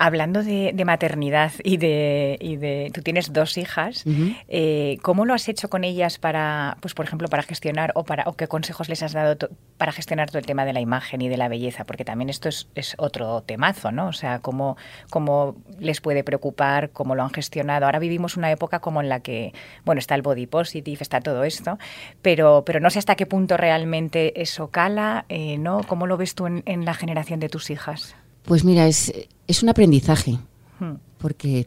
Hablando 0.00 0.44
de, 0.44 0.70
de 0.74 0.84
maternidad 0.84 1.50
y 1.64 1.76
de, 1.76 2.36
y 2.40 2.56
de... 2.56 2.90
Tú 2.94 3.02
tienes 3.02 3.32
dos 3.32 3.58
hijas. 3.58 4.04
Eh, 4.48 4.98
¿Cómo 5.02 5.24
lo 5.24 5.34
has 5.34 5.48
hecho 5.48 5.68
con 5.68 5.82
ellas 5.82 6.18
para, 6.18 6.76
pues 6.80 6.94
por 6.94 7.04
ejemplo, 7.04 7.26
para 7.28 7.42
gestionar 7.42 7.90
o, 7.96 8.04
para, 8.04 8.22
o 8.26 8.34
qué 8.34 8.46
consejos 8.46 8.88
les 8.88 9.02
has 9.02 9.12
dado 9.12 9.36
to- 9.36 9.50
para 9.76 9.90
gestionar 9.90 10.28
todo 10.28 10.38
el 10.38 10.46
tema 10.46 10.64
de 10.64 10.72
la 10.72 10.80
imagen 10.80 11.20
y 11.20 11.28
de 11.28 11.36
la 11.36 11.48
belleza? 11.48 11.82
Porque 11.84 12.04
también 12.04 12.28
esto 12.28 12.48
es, 12.48 12.68
es 12.76 12.94
otro 12.98 13.42
temazo, 13.42 13.90
¿no? 13.90 14.06
O 14.06 14.12
sea, 14.12 14.38
cómo, 14.38 14.76
cómo 15.10 15.56
les 15.80 16.00
puede 16.00 16.22
preocupar, 16.22 16.90
cómo 16.90 17.16
lo 17.16 17.24
han 17.24 17.30
gestionado. 17.30 17.86
Ahora 17.86 17.98
vivimos 17.98 18.36
una 18.36 18.52
época 18.52 18.78
como 18.78 19.00
en 19.00 19.08
la 19.08 19.18
que, 19.18 19.52
bueno, 19.84 19.98
está 19.98 20.14
el 20.14 20.22
body 20.22 20.46
positive, 20.46 20.98
está 21.00 21.20
todo 21.20 21.42
esto, 21.42 21.76
pero, 22.22 22.62
pero 22.64 22.78
no 22.78 22.90
sé 22.90 23.00
hasta 23.00 23.16
qué 23.16 23.26
punto 23.26 23.56
realmente 23.56 24.40
eso 24.40 24.68
cala, 24.70 25.24
eh, 25.28 25.58
¿no? 25.58 25.82
¿Cómo 25.82 26.06
lo 26.06 26.16
ves 26.16 26.36
tú 26.36 26.46
en, 26.46 26.62
en 26.66 26.84
la 26.84 26.94
generación 26.94 27.40
de 27.40 27.48
tus 27.48 27.70
hijas? 27.70 28.14
Pues 28.48 28.64
mira, 28.64 28.86
es, 28.88 29.12
es 29.46 29.62
un 29.62 29.68
aprendizaje. 29.68 30.38
Hmm. 30.80 30.94
porque 31.18 31.66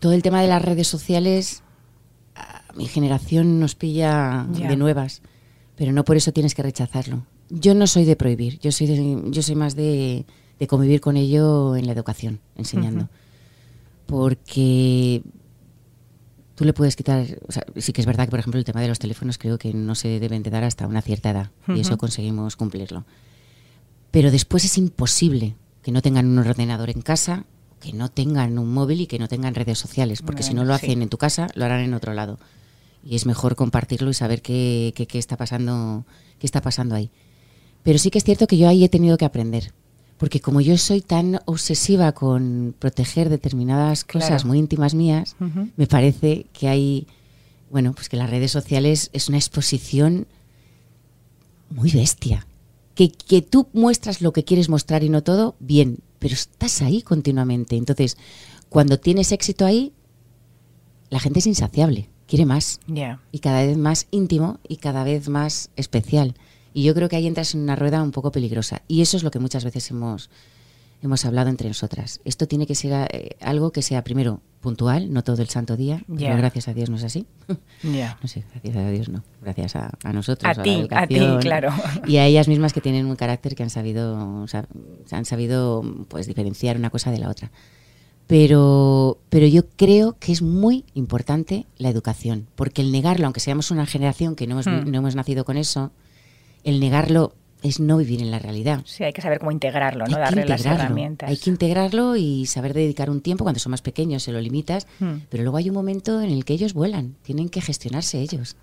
todo 0.00 0.12
el 0.12 0.22
tema 0.22 0.42
de 0.42 0.48
las 0.48 0.60
redes 0.62 0.86
sociales 0.86 1.62
a 2.34 2.62
mi 2.76 2.86
generación 2.86 3.58
nos 3.60 3.74
pilla 3.74 4.46
de 4.68 4.76
nuevas, 4.76 5.22
pero 5.76 5.92
no 5.92 6.04
por 6.04 6.16
eso 6.16 6.32
tienes 6.32 6.54
que 6.54 6.62
rechazarlo. 6.62 7.24
Yo 7.48 7.74
no 7.74 7.86
soy 7.86 8.04
de 8.04 8.16
prohibir, 8.16 8.58
yo 8.58 8.70
soy, 8.72 8.86
de- 8.86 9.22
yo 9.30 9.42
soy 9.42 9.54
más 9.54 9.74
de, 9.76 10.26
de 10.58 10.66
convivir 10.66 11.00
con 11.00 11.16
ello 11.16 11.74
en 11.76 11.86
la 11.86 11.92
educación, 11.92 12.40
enseñando. 12.56 13.08
Porque 14.06 15.22
tú 16.54 16.64
le 16.64 16.72
puedes 16.74 16.96
quitar, 16.96 17.24
o 17.48 17.52
sea, 17.52 17.64
sí 17.76 17.92
que 17.94 18.02
es 18.02 18.06
verdad 18.06 18.24
que 18.26 18.30
por 18.30 18.40
ejemplo 18.40 18.58
el 18.58 18.64
tema 18.64 18.80
de 18.82 18.88
los 18.88 18.98
teléfonos 18.98 19.38
creo 19.38 19.56
que 19.58 19.72
no 19.72 19.94
se 19.94 20.20
deben 20.20 20.42
de 20.42 20.50
dar 20.50 20.64
hasta 20.64 20.86
una 20.86 21.00
cierta 21.00 21.30
edad 21.30 21.50
y 21.68 21.80
eso 21.80 21.96
conseguimos 21.96 22.56
cumplirlo. 22.56 23.04
Pero 24.10 24.30
después 24.30 24.64
es 24.66 24.76
imposible 24.76 25.56
que 25.82 25.92
no 25.92 26.02
tengan 26.02 26.26
un 26.26 26.38
ordenador 26.38 26.90
en 26.90 27.02
casa, 27.02 27.44
que 27.80 27.92
no 27.92 28.08
tengan 28.08 28.58
un 28.58 28.72
móvil 28.72 29.00
y 29.00 29.06
que 29.06 29.18
no 29.18 29.28
tengan 29.28 29.54
redes 29.54 29.78
sociales, 29.78 30.22
porque 30.22 30.42
si 30.44 30.54
no 30.54 30.64
lo 30.64 30.76
Sí. 30.78 30.86
hacen 30.86 31.02
en 31.02 31.08
tu 31.08 31.18
casa, 31.18 31.48
lo 31.54 31.64
harán 31.64 31.80
en 31.80 31.94
otro 31.94 32.14
lado. 32.14 32.38
Y 33.04 33.16
es 33.16 33.26
mejor 33.26 33.56
compartirlo 33.56 34.10
y 34.10 34.14
saber 34.14 34.42
qué, 34.42 34.92
qué- 34.94 35.06
qué 35.08 35.18
está 35.18 35.36
pasando, 35.36 36.04
qué 36.38 36.46
está 36.46 36.60
pasando 36.60 36.94
ahí. 36.94 37.10
Pero 37.82 37.98
sí 37.98 38.10
que 38.10 38.18
es 38.18 38.24
cierto 38.24 38.46
que 38.46 38.56
yo 38.56 38.68
ahí 38.68 38.84
he 38.84 38.88
tenido 38.88 39.16
que 39.18 39.24
aprender. 39.24 39.72
Porque 40.18 40.38
como 40.40 40.60
yo 40.60 40.78
soy 40.78 41.00
tan 41.00 41.40
obsesiva 41.46 42.12
con 42.12 42.76
proteger 42.78 43.28
determinadas 43.28 44.04
cosas 44.04 44.28
Claro. 44.28 44.46
muy 44.46 44.58
íntimas 44.60 44.94
mías, 44.94 45.34
me 45.76 45.88
parece 45.88 46.46
que 46.52 46.68
hay, 46.68 47.08
bueno, 47.72 47.92
pues 47.92 48.08
que 48.08 48.16
las 48.16 48.30
redes 48.30 48.52
sociales 48.52 49.10
es 49.12 49.28
una 49.28 49.38
exposición 49.38 50.28
muy 51.70 51.90
bestia. 51.90 52.46
Que, 52.94 53.10
que 53.10 53.42
tú 53.42 53.68
muestras 53.72 54.20
lo 54.20 54.32
que 54.32 54.44
quieres 54.44 54.68
mostrar 54.68 55.02
y 55.02 55.08
no 55.08 55.22
todo, 55.22 55.56
bien, 55.60 55.98
pero 56.18 56.34
estás 56.34 56.82
ahí 56.82 57.02
continuamente. 57.02 57.76
Entonces, 57.76 58.18
cuando 58.68 58.98
tienes 58.98 59.32
éxito 59.32 59.64
ahí, 59.64 59.92
la 61.10 61.20
gente 61.20 61.40
es 61.40 61.46
insaciable, 61.46 62.08
quiere 62.26 62.46
más. 62.46 62.80
Y 63.32 63.40
cada 63.40 63.62
vez 63.66 63.76
más 63.76 64.06
íntimo 64.10 64.60
y 64.66 64.76
cada 64.76 65.04
vez 65.04 65.28
más 65.28 65.70
especial. 65.76 66.34
Y 66.72 66.84
yo 66.84 66.94
creo 66.94 67.08
que 67.08 67.16
ahí 67.16 67.26
entras 67.26 67.54
en 67.54 67.60
una 67.60 67.76
rueda 67.76 68.02
un 68.02 68.12
poco 68.12 68.32
peligrosa. 68.32 68.82
Y 68.88 69.02
eso 69.02 69.16
es 69.16 69.22
lo 69.22 69.30
que 69.30 69.38
muchas 69.38 69.64
veces 69.64 69.90
hemos, 69.90 70.30
hemos 71.02 71.24
hablado 71.24 71.50
entre 71.50 71.68
nosotras. 71.68 72.20
Esto 72.24 72.46
tiene 72.46 72.66
que 72.66 72.74
ser 72.74 73.08
eh, 73.12 73.36
algo 73.40 73.72
que 73.72 73.82
sea 73.82 74.02
primero 74.04 74.40
puntual, 74.60 75.12
no 75.12 75.24
todo 75.24 75.42
el 75.42 75.48
santo 75.48 75.76
día, 75.76 76.02
pero 76.06 76.36
gracias 76.36 76.68
a 76.68 76.74
Dios 76.74 76.88
no 76.88 76.96
es 76.96 77.04
así. 77.04 77.26
No 77.82 78.28
sé, 78.28 78.44
gracias 78.52 78.76
a 78.76 78.90
Dios 78.90 79.08
no, 79.08 79.24
gracias 79.42 79.74
a, 79.74 79.90
a 80.04 80.12
nosotros. 80.12 80.48
A 80.48 80.54
la 80.54 80.62
ti, 80.62 80.86
a 80.88 81.06
ti, 81.06 81.20
claro. 81.40 81.70
Y 82.06 82.18
a 82.18 82.26
ellas 82.26 82.46
mismas 82.46 82.72
que 82.72 82.80
tienen 82.80 83.06
un 83.06 83.16
carácter 83.16 83.56
que 83.56 83.64
han 83.64 83.70
sabido, 83.70 84.40
o 84.42 84.46
sea, 84.46 84.66
han 85.10 85.24
sabido 85.24 85.82
pues 86.08 86.28
diferenciar 86.28 86.76
una 86.76 86.90
cosa 86.90 87.10
de 87.10 87.18
la 87.18 87.28
otra. 87.28 87.50
Pero, 88.28 89.18
pero 89.28 89.46
yo 89.46 89.68
creo 89.76 90.16
que 90.18 90.32
es 90.32 90.42
muy 90.42 90.84
importante 90.94 91.66
la 91.76 91.88
educación, 91.88 92.46
porque 92.54 92.80
el 92.80 92.92
negarlo, 92.92 93.26
aunque 93.26 93.40
seamos 93.40 93.70
una 93.70 93.84
generación 93.84 94.36
que 94.36 94.46
no 94.46 94.54
hemos, 94.60 94.66
Hmm. 94.66 94.90
no 94.90 94.98
hemos 94.98 95.16
nacido 95.16 95.44
con 95.44 95.56
eso, 95.56 95.90
el 96.62 96.78
negarlo 96.78 97.34
es 97.62 97.80
no 97.80 97.96
vivir 97.96 98.20
en 98.22 98.30
la 98.30 98.38
realidad. 98.38 98.82
Sí, 98.84 99.04
hay 99.04 99.12
que 99.12 99.22
saber 99.22 99.38
cómo 99.38 99.50
integrarlo, 99.52 100.04
¿no? 100.06 100.16
Hay 100.16 100.22
Darle 100.22 100.46
las 100.46 100.64
herramientas. 100.64 101.28
Hay 101.30 101.36
que 101.36 101.50
integrarlo 101.50 102.16
y 102.16 102.46
saber 102.46 102.74
dedicar 102.74 103.10
un 103.10 103.20
tiempo. 103.20 103.44
Cuando 103.44 103.60
son 103.60 103.70
más 103.70 103.82
pequeños 103.82 104.22
se 104.22 104.32
lo 104.32 104.40
limitas, 104.40 104.86
Hmm. 104.98 105.18
pero 105.28 105.42
luego 105.42 105.56
hay 105.58 105.68
un 105.68 105.74
momento 105.74 106.20
en 106.20 106.30
el 106.30 106.44
que 106.44 106.52
ellos 106.54 106.74
vuelan. 106.74 107.14
Tienen 107.22 107.48
que 107.48 107.60
gestionarse 107.60 108.20
ellos. 108.20 108.56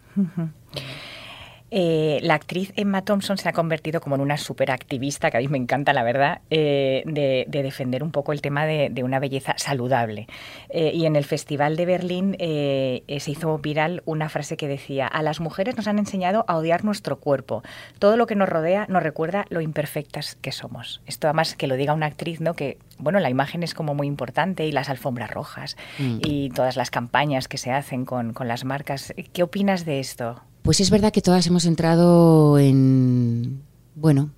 Eh, 1.72 2.20
la 2.24 2.34
actriz 2.36 2.74
Emma 2.76 3.04
Thompson 3.04 3.38
se 3.38 3.48
ha 3.50 3.54
convertido 3.54 4.02
como 4.02 4.16
en 4.16 4.22
una 4.22 4.38
superactivista, 4.38 5.30
que 5.32 5.38
a 5.38 5.40
mí 5.40 5.48
me 5.48 5.58
encanta, 5.58 5.94
la 5.94 6.04
verdad, 6.04 6.42
eh, 6.50 7.04
de, 7.06 7.46
de 7.48 7.64
defender 7.64 8.04
un 8.04 8.12
poco 8.12 8.34
el 8.34 8.42
tema 8.42 8.66
de, 8.66 8.90
de 8.90 9.04
una 9.04 9.20
belleza 9.20 9.54
saludable. 9.58 10.28
Eh, 10.70 10.92
y 10.94 11.06
en 11.06 11.16
el 11.16 11.26
Festival 11.26 11.76
de 11.76 11.86
Berlín 11.86 12.36
se 12.40 13.32
hizo 13.32 13.58
viral 13.60 14.02
una 14.06 14.30
frase 14.30 14.58
que 14.58 14.68
decía, 14.68 15.08
a 15.08 15.22
las 15.22 15.40
mujeres 15.40 15.76
nos 15.78 15.88
han 15.88 16.00
enseñado 16.00 16.46
a 16.48 16.58
odiar 16.58 16.84
nuestro 16.86 17.20
cuerpo. 17.20 17.64
Todo 18.00 18.18
lo 18.18 18.28
que 18.28 18.36
nos 18.36 18.50
rodea 18.50 18.86
nos 18.90 19.04
recuerda 19.04 19.46
lo 19.50 19.62
imperfectas 19.62 20.36
que 20.36 20.52
somos. 20.52 21.02
Esto 21.06 21.28
además 21.28 21.56
que 21.56 21.68
lo 21.68 21.76
diga 21.76 21.94
una 21.94 22.06
actriz, 22.08 22.42
¿no? 22.42 22.54
Que, 22.54 22.78
bueno, 22.98 23.20
la 23.20 23.30
imagen 23.30 23.64
es 23.64 23.74
como 23.74 23.94
muy 23.96 24.08
importante 24.08 24.66
y 24.66 24.72
las 24.72 24.90
alfombras 24.90 25.32
rojas 25.32 25.78
Mm. 26.00 26.20
y 26.24 26.50
todas 26.50 26.76
las 26.78 26.92
campañas 26.92 27.48
que 27.48 27.58
se 27.58 27.72
hacen 27.72 28.06
con, 28.06 28.34
con 28.34 28.48
las 28.48 28.64
marcas. 28.66 29.14
¿Qué 29.34 29.44
opinas 29.44 29.86
de 29.86 30.00
esto? 30.00 30.42
Pues 30.62 30.80
es 30.82 30.90
verdad 30.90 31.12
que 31.12 31.22
todas 31.22 31.48
hemos 31.48 31.66
entrado 31.66 32.60
en, 32.60 33.62
bueno, 33.96 34.32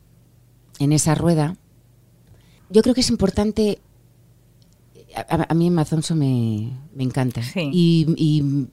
en 0.80 0.92
esa 0.94 1.16
rueda. 1.16 1.58
Yo 2.70 2.82
creo 2.82 2.96
que 2.96 3.02
es 3.02 3.10
importante, 3.10 3.80
a, 5.16 5.46
a 5.50 5.54
mí 5.54 5.68
Emma 5.68 5.84
Thompson 5.86 6.18
me, 6.18 6.72
me 6.96 7.04
encanta. 7.04 7.44
Sí. 7.44 7.70
Y, 7.74 8.08
y 8.18 8.68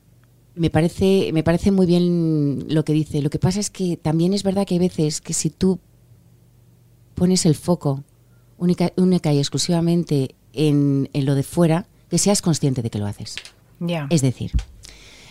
me, 0.54 0.70
parece, 0.70 1.30
me 1.32 1.42
parece 1.42 1.70
muy 1.72 1.86
bien 1.86 2.66
lo 2.68 2.84
que 2.84 2.92
dice. 2.92 3.22
Lo 3.22 3.30
que 3.30 3.38
pasa 3.38 3.60
es 3.60 3.70
que 3.70 3.96
también 3.96 4.34
es 4.34 4.42
verdad 4.42 4.66
que 4.66 4.74
hay 4.74 4.80
veces 4.80 5.20
que 5.20 5.32
si 5.32 5.50
tú 5.50 5.80
pones 7.14 7.44
el 7.46 7.56
foco 7.56 8.04
única, 8.56 8.92
única 8.96 9.32
y 9.32 9.38
exclusivamente 9.38 10.36
en, 10.52 11.10
en 11.12 11.24
lo 11.26 11.34
de 11.34 11.42
fuera, 11.42 11.86
que 12.08 12.18
seas 12.18 12.40
consciente 12.42 12.82
de 12.82 12.90
que 12.90 12.98
lo 12.98 13.06
haces. 13.06 13.36
Ya. 13.80 14.06
Es 14.10 14.22
decir, 14.22 14.52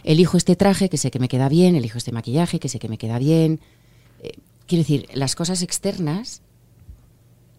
elijo 0.04 0.38
este 0.38 0.56
traje 0.56 0.90
que 0.90 0.98
sé 0.98 1.12
que 1.12 1.20
me 1.20 1.28
queda 1.28 1.50
bien, 1.50 1.76
elijo 1.76 1.98
este 1.98 2.12
maquillaje 2.12 2.60
que 2.60 2.70
sé 2.70 2.80
que 2.80 2.90
me 2.90 2.98
queda 2.98 3.20
bien. 3.20 3.60
Eh, 4.24 4.32
quiero 4.68 4.82
decir, 4.84 5.08
las 5.14 5.36
cosas 5.36 5.62
externas 5.62 6.42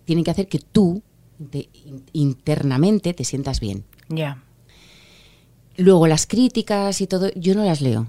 tienen 0.04 0.24
que 0.24 0.30
hacer 0.30 0.48
que 0.48 0.58
tú 0.58 1.02
te- 1.50 1.68
in- 1.84 2.04
internamente 2.12 3.14
te 3.14 3.24
sientas 3.24 3.60
bien. 3.60 3.84
Ya. 4.08 4.42
Luego 5.76 6.06
las 6.08 6.26
críticas 6.26 7.00
y 7.00 7.06
todo, 7.06 7.30
yo 7.36 7.54
no 7.54 7.64
las 7.64 7.80
leo. 7.80 8.08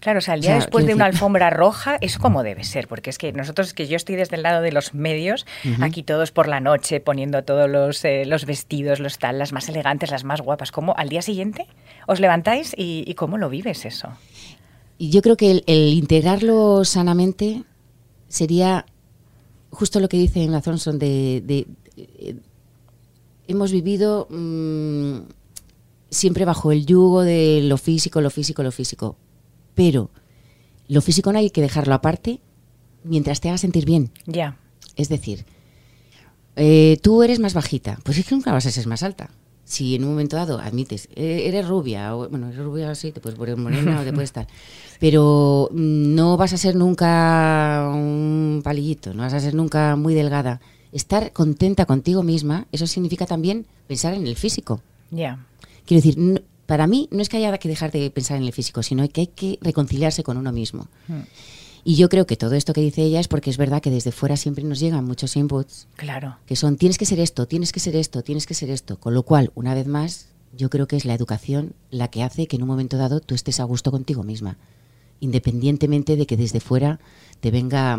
Claro, 0.00 0.18
o 0.18 0.22
sea, 0.22 0.32
el 0.34 0.40
O 0.40 0.42
día 0.42 0.50
sea, 0.52 0.56
después 0.56 0.86
de 0.86 0.94
una 0.94 1.04
alfombra 1.04 1.50
roja, 1.50 1.98
eso 2.00 2.18
como 2.20 2.42
debe 2.42 2.64
ser, 2.64 2.88
porque 2.88 3.10
es 3.10 3.18
que 3.18 3.32
nosotros, 3.34 3.74
que 3.74 3.86
yo 3.86 3.96
estoy 3.96 4.16
desde 4.16 4.36
el 4.36 4.42
lado 4.42 4.62
de 4.62 4.72
los 4.72 4.94
medios, 4.94 5.44
aquí 5.82 6.02
todos 6.02 6.30
por 6.32 6.48
la 6.48 6.58
noche 6.60 7.00
poniendo 7.00 7.44
todos 7.44 7.68
los, 7.68 8.02
eh, 8.06 8.24
los 8.24 8.46
vestidos, 8.46 8.98
los 8.98 9.18
tal, 9.18 9.38
las 9.38 9.52
más 9.52 9.68
elegantes, 9.68 10.10
las 10.10 10.24
más 10.24 10.40
guapas, 10.40 10.72
¿cómo 10.72 10.94
al 10.96 11.10
día 11.10 11.20
siguiente 11.20 11.66
os 12.06 12.18
levantáis 12.18 12.72
y, 12.76 13.04
y 13.06 13.12
cómo 13.14 13.36
lo 13.36 13.50
vives 13.50 13.84
eso? 13.84 14.08
Y 14.96 15.10
yo 15.10 15.20
creo 15.20 15.36
que 15.36 15.50
el, 15.50 15.64
el 15.66 15.88
integrarlo 15.88 16.84
sanamente 16.86 17.64
sería 18.28 18.86
justo 19.70 20.00
lo 20.00 20.08
que 20.08 20.16
dice 20.16 20.42
Emma 20.42 20.62
Thompson 20.62 20.98
de, 20.98 21.42
de- 21.44 21.66
eh, 21.98 22.36
hemos 23.48 23.70
vivido 23.70 24.26
mm, 24.30 25.18
siempre 26.10 26.44
bajo 26.46 26.72
el 26.72 26.86
yugo 26.86 27.22
de 27.22 27.60
lo 27.64 27.76
físico, 27.76 28.20
lo 28.22 28.30
físico, 28.30 28.62
lo 28.62 28.72
físico. 28.72 29.16
Pero 29.80 30.10
lo 30.88 31.00
físico 31.00 31.32
no 31.32 31.38
hay 31.38 31.48
que 31.48 31.62
dejarlo 31.62 31.94
aparte 31.94 32.38
mientras 33.02 33.40
te 33.40 33.48
haga 33.48 33.56
sentir 33.56 33.86
bien. 33.86 34.10
Ya, 34.26 34.58
Es 34.94 35.08
decir, 35.08 35.46
eh, 36.56 36.98
tú 37.02 37.22
eres 37.22 37.38
más 37.38 37.54
bajita, 37.54 37.98
pues 38.04 38.18
es 38.18 38.26
que 38.26 38.34
nunca 38.34 38.52
vas 38.52 38.66
a 38.66 38.70
ser 38.70 38.86
más 38.86 39.02
alta. 39.02 39.30
Si 39.64 39.94
en 39.94 40.04
un 40.04 40.10
momento 40.10 40.36
dado 40.36 40.58
admites, 40.58 41.08
eh, 41.14 41.44
eres 41.46 41.66
rubia, 41.66 42.14
o, 42.14 42.28
bueno, 42.28 42.48
eres 42.48 42.58
rubia 42.62 42.94
sí, 42.94 43.10
te 43.10 43.20
puedes 43.20 43.38
poner 43.38 43.56
morena 43.56 44.00
o 44.00 44.04
te 44.04 44.12
puedes 44.12 44.28
estar, 44.28 44.46
pero 45.00 45.70
mm, 45.72 46.14
no 46.14 46.36
vas 46.36 46.52
a 46.52 46.58
ser 46.58 46.74
nunca 46.76 47.88
un 47.90 48.60
palillito, 48.62 49.14
no 49.14 49.22
vas 49.22 49.32
a 49.32 49.40
ser 49.40 49.54
nunca 49.54 49.96
muy 49.96 50.12
delgada. 50.12 50.60
Estar 50.92 51.32
contenta 51.32 51.86
contigo 51.86 52.22
misma, 52.22 52.66
eso 52.70 52.86
significa 52.86 53.24
también 53.24 53.64
pensar 53.86 54.12
en 54.12 54.26
el 54.26 54.36
físico. 54.36 54.82
ya, 55.10 55.46
Quiero 55.86 56.02
decir, 56.02 56.18
no- 56.18 56.40
para 56.70 56.86
mí 56.86 57.08
no 57.10 57.20
es 57.20 57.28
que 57.28 57.36
haya 57.36 57.58
que 57.58 57.68
dejar 57.68 57.90
de 57.90 58.08
pensar 58.12 58.36
en 58.36 58.44
el 58.44 58.52
físico, 58.52 58.84
sino 58.84 59.08
que 59.08 59.22
hay 59.22 59.26
que 59.26 59.58
reconciliarse 59.60 60.22
con 60.22 60.36
uno 60.36 60.52
mismo. 60.52 60.86
Mm. 61.08 61.22
Y 61.82 61.96
yo 61.96 62.08
creo 62.08 62.28
que 62.28 62.36
todo 62.36 62.54
esto 62.54 62.72
que 62.72 62.80
dice 62.80 63.02
ella 63.02 63.18
es 63.18 63.26
porque 63.26 63.50
es 63.50 63.56
verdad 63.56 63.82
que 63.82 63.90
desde 63.90 64.12
fuera 64.12 64.36
siempre 64.36 64.62
nos 64.62 64.78
llegan 64.78 65.04
muchos 65.04 65.34
inputs 65.34 65.88
claro. 65.96 66.36
que 66.46 66.54
son 66.54 66.76
tienes 66.76 66.96
que 66.96 67.06
ser 67.06 67.18
esto, 67.18 67.48
tienes 67.48 67.72
que 67.72 67.80
ser 67.80 67.96
esto, 67.96 68.22
tienes 68.22 68.46
que 68.46 68.54
ser 68.54 68.70
esto. 68.70 69.00
Con 69.00 69.14
lo 69.14 69.24
cual, 69.24 69.50
una 69.56 69.74
vez 69.74 69.88
más, 69.88 70.28
yo 70.56 70.70
creo 70.70 70.86
que 70.86 70.94
es 70.94 71.04
la 71.04 71.14
educación 71.14 71.72
la 71.90 72.06
que 72.06 72.22
hace 72.22 72.46
que 72.46 72.54
en 72.54 72.62
un 72.62 72.68
momento 72.68 72.98
dado 72.98 73.18
tú 73.18 73.34
estés 73.34 73.58
a 73.58 73.64
gusto 73.64 73.90
contigo 73.90 74.22
misma, 74.22 74.56
independientemente 75.18 76.14
de 76.14 76.26
que 76.26 76.36
desde 76.36 76.60
fuera 76.60 77.00
te 77.40 77.50
venga 77.50 77.98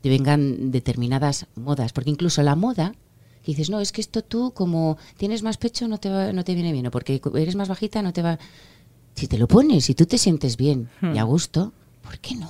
te 0.00 0.08
vengan 0.08 0.72
determinadas 0.72 1.46
modas, 1.54 1.92
porque 1.92 2.10
incluso 2.10 2.42
la 2.42 2.56
moda 2.56 2.96
que 3.44 3.52
dices, 3.52 3.70
"No, 3.70 3.80
es 3.80 3.92
que 3.92 4.00
esto 4.00 4.22
tú 4.22 4.52
como 4.52 4.98
tienes 5.16 5.42
más 5.42 5.56
pecho 5.56 5.88
no 5.88 5.98
te 5.98 6.08
va- 6.10 6.32
no 6.32 6.44
te 6.44 6.54
viene 6.54 6.72
bien 6.72 6.86
o 6.86 6.90
porque 6.90 7.20
eres 7.34 7.56
más 7.56 7.68
bajita 7.68 8.02
no 8.02 8.12
te 8.12 8.22
va 8.22 8.38
si 9.14 9.26
te 9.26 9.38
lo 9.38 9.48
pones, 9.48 9.84
si 9.84 9.94
tú 9.94 10.06
te 10.06 10.18
sientes 10.18 10.56
bien 10.56 10.88
y 11.14 11.18
a 11.18 11.24
gusto, 11.24 11.72
¿por 12.02 12.18
qué 12.20 12.36
no? 12.36 12.48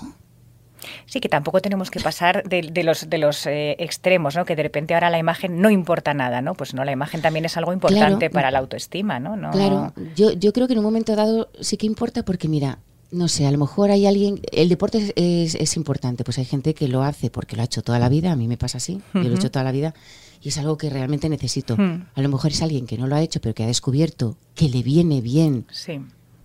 Sí, 1.07 1.21
que 1.21 1.29
tampoco 1.29 1.61
tenemos 1.61 1.91
que 1.91 2.01
pasar 2.01 2.43
de, 2.49 2.63
de 2.63 2.85
los, 2.85 3.11
de 3.11 3.19
los 3.19 3.45
eh, 3.47 3.77
extremos, 3.79 4.35
¿no? 4.37 4.45
Que 4.47 4.57
de 4.57 4.63
repente 4.63 4.95
ahora 4.95 5.11
la 5.11 5.19
imagen 5.19 5.61
no 5.61 5.69
importa 5.71 6.15
nada, 6.15 6.41
¿no? 6.41 6.55
Pues 6.55 6.73
no, 6.73 6.85
la 6.85 6.93
imagen 6.93 7.21
también 7.21 7.45
es 7.45 7.57
algo 7.57 7.73
importante 7.73 8.17
Claro. 8.29 8.33
para 8.33 8.51
la 8.51 8.59
autoestima, 8.61 9.21
¿no? 9.21 9.37
No- 9.37 9.51
Claro, 9.51 9.93
yo, 10.17 10.33
yo 10.33 10.53
creo 10.53 10.67
que 10.67 10.73
en 10.73 10.79
un 10.79 10.85
momento 10.85 11.15
dado 11.17 11.51
sí 11.61 11.77
que 11.77 11.87
importa 11.87 12.25
porque 12.25 12.49
mira, 12.49 12.79
no 13.11 13.29
sé, 13.29 13.47
a 13.47 13.51
lo 13.51 13.59
mejor 13.59 13.91
hay 13.91 14.07
alguien, 14.07 14.41
el 14.53 14.69
deporte 14.71 14.99
es, 14.99 15.13
es- 15.17 15.55
es 15.55 15.77
importante, 15.77 16.25
pues 16.25 16.39
hay 16.39 16.45
gente 16.47 16.73
que 16.75 16.89
lo 16.89 17.03
hace 17.03 17.29
porque 17.31 17.57
lo 17.57 17.63
ha 17.63 17.67
hecho 17.67 17.83
toda 17.83 17.99
la 17.99 18.09
vida, 18.09 18.33
a 18.33 18.37
mí 18.37 18.49
me 18.49 18.57
pasa 18.57 18.79
así, 18.79 19.01
yo 19.15 19.23
lo 19.23 19.33
he 19.33 19.35
hecho 19.35 19.51
toda 19.51 19.65
la 19.65 19.73
vida 19.73 19.95
y 20.43 20.49
es 20.49 20.59
algo 20.59 20.79
que 20.79 20.91
realmente 20.91 21.29
necesito. 21.29 21.77
Hmm. 21.77 22.07
A 22.15 22.23
lo 22.23 22.29
mejor 22.29 22.51
es 22.51 22.63
alguien 22.63 22.87
que 22.87 22.99
no 22.99 23.07
lo 23.07 23.17
ha 23.17 23.23
hecho 23.23 23.41
pero 23.41 23.55
que 23.55 23.65
ha 23.65 23.67
descubierto 23.67 24.37
que 24.55 24.69
le 24.69 24.83
viene 24.83 25.21
bien 25.21 25.67
Sí, 25.71 26.01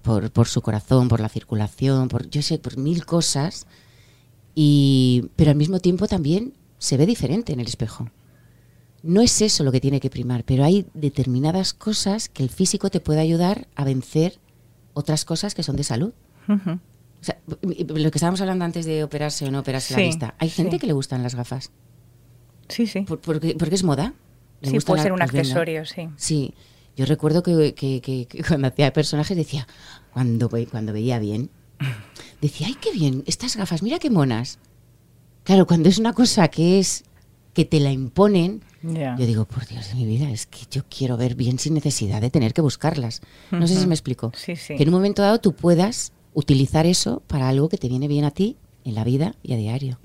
por, 0.06 0.32
por 0.32 0.48
su 0.48 0.62
corazón, 0.62 1.08
por 1.08 1.20
la 1.20 1.30
circulación, 1.30 2.08
por 2.10 2.30
yo 2.30 2.42
sé, 2.44 2.60
por 2.60 2.78
mil 2.78 3.06
cosas, 3.06 3.66
y, 4.54 5.30
pero 5.36 5.50
al 5.50 5.58
mismo 5.58 5.80
tiempo 5.80 6.08
también 6.08 6.54
se 6.78 6.96
ve 6.96 7.08
diferente 7.08 7.54
en 7.54 7.60
el 7.60 7.68
espejo. 7.68 8.10
No 9.02 9.22
es 9.22 9.42
eso 9.42 9.64
lo 9.64 9.72
que 9.72 9.82
tiene 9.82 10.00
que 10.00 10.12
primar, 10.12 10.44
pero 10.44 10.64
hay 10.64 10.86
determinadas 10.94 11.74
cosas 11.74 12.30
que 12.30 12.44
el 12.44 12.50
físico 12.50 12.90
te 12.90 13.00
puede 13.00 13.20
ayudar 13.20 13.68
a 13.76 13.84
vencer 13.84 14.40
otras 14.94 15.26
cosas 15.26 15.56
que 15.56 15.64
son 15.64 15.76
de 15.76 15.84
salud. 15.84 16.14
Ujú. 16.48 16.72
O 16.72 17.24
sea, 17.26 17.40
lo 17.48 18.12
que 18.12 18.18
estábamos 18.18 18.42
hablando 18.42 18.66
antes 18.66 18.86
de 18.86 19.04
operarse 19.04 19.46
o 19.46 19.52
no 19.52 19.60
operarse 19.60 19.96
la 19.96 20.00
vista. 20.02 20.36
Hay 20.38 20.50
gente 20.50 20.74
sí. 20.74 20.80
que 20.80 20.88
le 20.88 20.94
gustan 20.94 21.24
las 21.24 21.34
gafas. 21.34 21.72
Sí, 22.70 22.88
sí. 22.88 23.02
Por- 23.02 23.20
porque, 23.20 23.56
porque 23.58 23.76
es 23.76 23.84
moda. 23.84 24.14
Le 24.62 24.72
Sí, 24.72 24.80
puede 24.86 25.02
ser 25.04 25.12
un 25.12 25.22
accesorio, 25.22 25.86
sí. 25.86 26.10
Sí, 26.18 26.54
yo 26.96 27.06
recuerdo 27.06 27.44
que, 27.44 27.74
que- 27.74 28.02
que- 28.02 28.26
que 28.26 28.44
cuando 28.44 28.68
hacía 28.68 28.92
personajes 28.94 29.36
decía, 29.36 29.68
cuando, 30.14 30.50
cuando 30.72 30.94
veía 30.94 31.20
bien, 31.20 31.50
decía, 32.42 32.68
ay, 32.68 32.76
qué 32.82 32.92
bien, 32.92 33.24
estas 33.28 33.56
gafas, 33.58 33.84
mira 33.84 34.00
qué 34.00 34.10
monas. 34.10 34.60
Claro, 35.44 35.68
cuando 35.68 35.90
es 35.90 35.98
una 36.00 36.14
cosa 36.14 36.48
que 36.48 36.80
es 36.80 37.04
que 37.54 37.66
te 37.66 37.80
la 37.80 37.92
imponen, 37.92 38.62
Ya. 38.82 39.16
yo 39.18 39.26
digo, 39.26 39.46
por 39.46 39.66
Dios 39.68 39.88
de 39.90 39.96
mi 39.96 40.06
vida, 40.06 40.30
es 40.32 40.46
que 40.46 40.60
yo 40.72 40.84
quiero 40.90 41.18
ver 41.18 41.36
bien 41.36 41.60
sin 41.60 41.74
necesidad 41.74 42.22
de 42.22 42.30
tener 42.30 42.54
que 42.54 42.62
buscarlas. 42.62 43.22
No 43.52 43.68
sé 43.68 43.80
si 43.80 43.88
me 43.88 43.94
explico. 43.96 44.32
Sí, 44.36 44.56
sí. 44.56 44.76
Que 44.76 44.84
en 44.84 44.90
un 44.90 44.96
momento 44.96 45.22
dado 45.22 45.40
tú 45.40 45.54
puedas 45.54 46.12
utilizar 46.34 46.86
eso 46.86 47.22
para 47.28 47.48
algo 47.48 47.70
que 47.70 47.78
te 47.78 47.88
viene 47.88 48.08
bien 48.08 48.26
a 48.26 48.32
ti 48.32 48.58
en 48.84 48.96
la 48.96 49.04
vida 49.04 49.36
y 49.44 49.54
a 49.54 49.58
diario. 49.58 50.00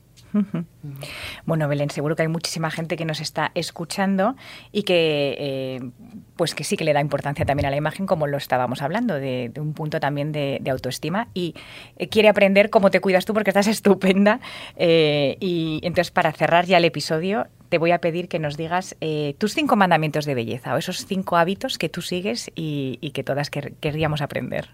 Bueno, 1.44 1.68
Belén, 1.68 1.90
seguro 1.90 2.16
que 2.16 2.22
hay 2.22 2.28
muchísima 2.28 2.70
gente 2.70 2.96
que 2.96 3.04
nos 3.04 3.20
está 3.20 3.50
escuchando 3.54 4.36
y 4.72 4.82
que, 4.82 5.36
eh, 5.38 5.90
pues 6.36 6.54
que 6.54 6.64
sí 6.64 6.76
que 6.76 6.84
le 6.84 6.92
da 6.92 7.00
importancia 7.00 7.44
también 7.44 7.66
a 7.66 7.70
la 7.70 7.76
imagen, 7.76 8.06
como 8.06 8.26
lo 8.26 8.36
estábamos 8.36 8.82
hablando, 8.82 9.14
de, 9.14 9.52
un 9.56 9.74
punto 9.74 10.00
también 10.00 10.32
de, 10.32 10.60
autoestima 10.70 11.28
y 11.34 11.54
eh, 11.96 12.08
quiere 12.08 12.28
aprender 12.28 12.70
cómo 12.70 12.90
te 12.90 13.00
cuidas 13.00 13.24
tú 13.24 13.34
porque 13.34 13.50
estás 13.50 13.66
estupenda. 13.66 14.40
Eh, 14.76 15.36
y 15.40 15.80
entonces, 15.82 16.10
para 16.10 16.32
cerrar 16.32 16.66
ya 16.66 16.78
el 16.78 16.84
episodio, 16.84 17.48
te 17.68 17.78
voy 17.78 17.92
a 17.92 18.00
pedir 18.00 18.28
que 18.28 18.38
nos 18.38 18.56
digas 18.56 18.96
tus 19.38 19.54
cinco 19.54 19.76
mandamientos 19.76 20.24
de 20.24 20.34
belleza 20.34 20.74
o 20.74 20.78
esos 20.78 21.06
cinco 21.06 21.36
hábitos 21.36 21.78
que 21.78 21.88
tú 21.88 22.02
sigues 22.02 22.50
y, 22.56 22.98
que 23.14 23.22
todas 23.22 23.48
querríamos 23.48 24.22
aprender. 24.22 24.70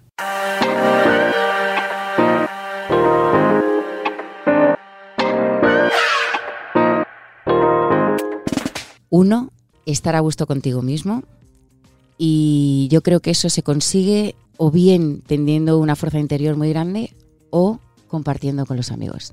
Uno, 9.16 9.50
estar 9.86 10.14
a 10.14 10.20
gusto 10.20 10.46
contigo 10.46 10.82
mismo. 10.82 11.22
Y 12.18 12.86
yo 12.90 13.02
creo 13.02 13.20
que 13.20 13.30
eso 13.30 13.48
se 13.48 13.62
consigue 13.62 14.34
o 14.58 14.70
bien 14.70 15.22
teniendo 15.26 15.78
una 15.78 15.96
fuerza 15.96 16.18
interior 16.18 16.54
muy 16.58 16.68
grande 16.68 17.14
o 17.48 17.80
compartiendo 18.08 18.66
con 18.66 18.76
los 18.76 18.92
amigos. 18.92 19.32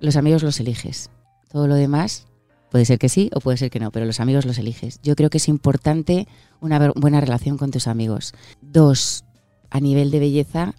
Los 0.00 0.16
amigos 0.16 0.42
los 0.42 0.58
eliges. 0.58 1.10
Todo 1.50 1.66
lo 1.66 1.74
demás 1.74 2.24
puede 2.70 2.86
ser 2.86 2.98
que 2.98 3.10
sí 3.10 3.28
o 3.34 3.40
puede 3.40 3.58
ser 3.58 3.70
que 3.70 3.78
no, 3.78 3.90
pero 3.90 4.06
los 4.06 4.20
amigos 4.20 4.46
los 4.46 4.56
eliges. 4.56 5.00
Yo 5.02 5.16
creo 5.16 5.28
que 5.28 5.36
es 5.36 5.48
importante 5.48 6.26
una 6.62 6.92
buena 6.96 7.20
relación 7.20 7.58
con 7.58 7.72
tus 7.72 7.86
amigos. 7.86 8.32
Dos, 8.62 9.24
a 9.68 9.80
nivel 9.80 10.10
de 10.10 10.18
belleza 10.18 10.74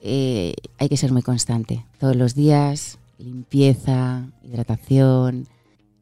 eh, 0.00 0.54
hay 0.78 0.88
que 0.88 0.96
ser 0.96 1.10
muy 1.10 1.22
constante. 1.22 1.84
Todos 1.98 2.14
los 2.14 2.36
días, 2.36 3.00
limpieza, 3.18 4.28
hidratación, 4.44 5.48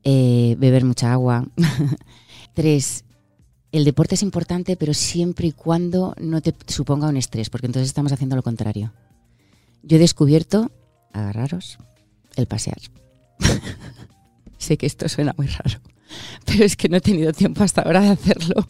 eh, 0.04 0.56
beber 0.58 0.84
mucha 0.84 1.12
agua. 1.12 1.46
Tres, 2.54 3.04
el 3.72 3.84
deporte 3.84 4.14
es 4.14 4.22
importante, 4.22 4.76
pero 4.76 4.94
siempre 4.94 5.48
y 5.48 5.52
cuando 5.52 6.14
no 6.20 6.40
te 6.40 6.54
suponga 6.66 7.08
un 7.08 7.16
estrés, 7.16 7.50
porque 7.50 7.66
entonces 7.66 7.88
estamos 7.88 8.12
haciendo 8.12 8.36
lo 8.36 8.42
contrario. 8.42 8.92
Yo 9.82 9.96
he 9.96 10.00
descubierto, 10.00 10.70
agarraros, 11.12 11.78
el 12.36 12.46
pasear. 12.46 12.78
sé 14.58 14.76
que 14.76 14.86
esto 14.86 15.08
suena 15.08 15.34
muy 15.36 15.46
raro, 15.46 15.80
pero 16.44 16.64
es 16.64 16.76
que 16.76 16.88
no 16.88 16.96
he 16.96 17.00
tenido 17.00 17.32
tiempo 17.32 17.62
hasta 17.62 17.82
ahora 17.82 18.00
de 18.00 18.08
hacerlo. 18.10 18.68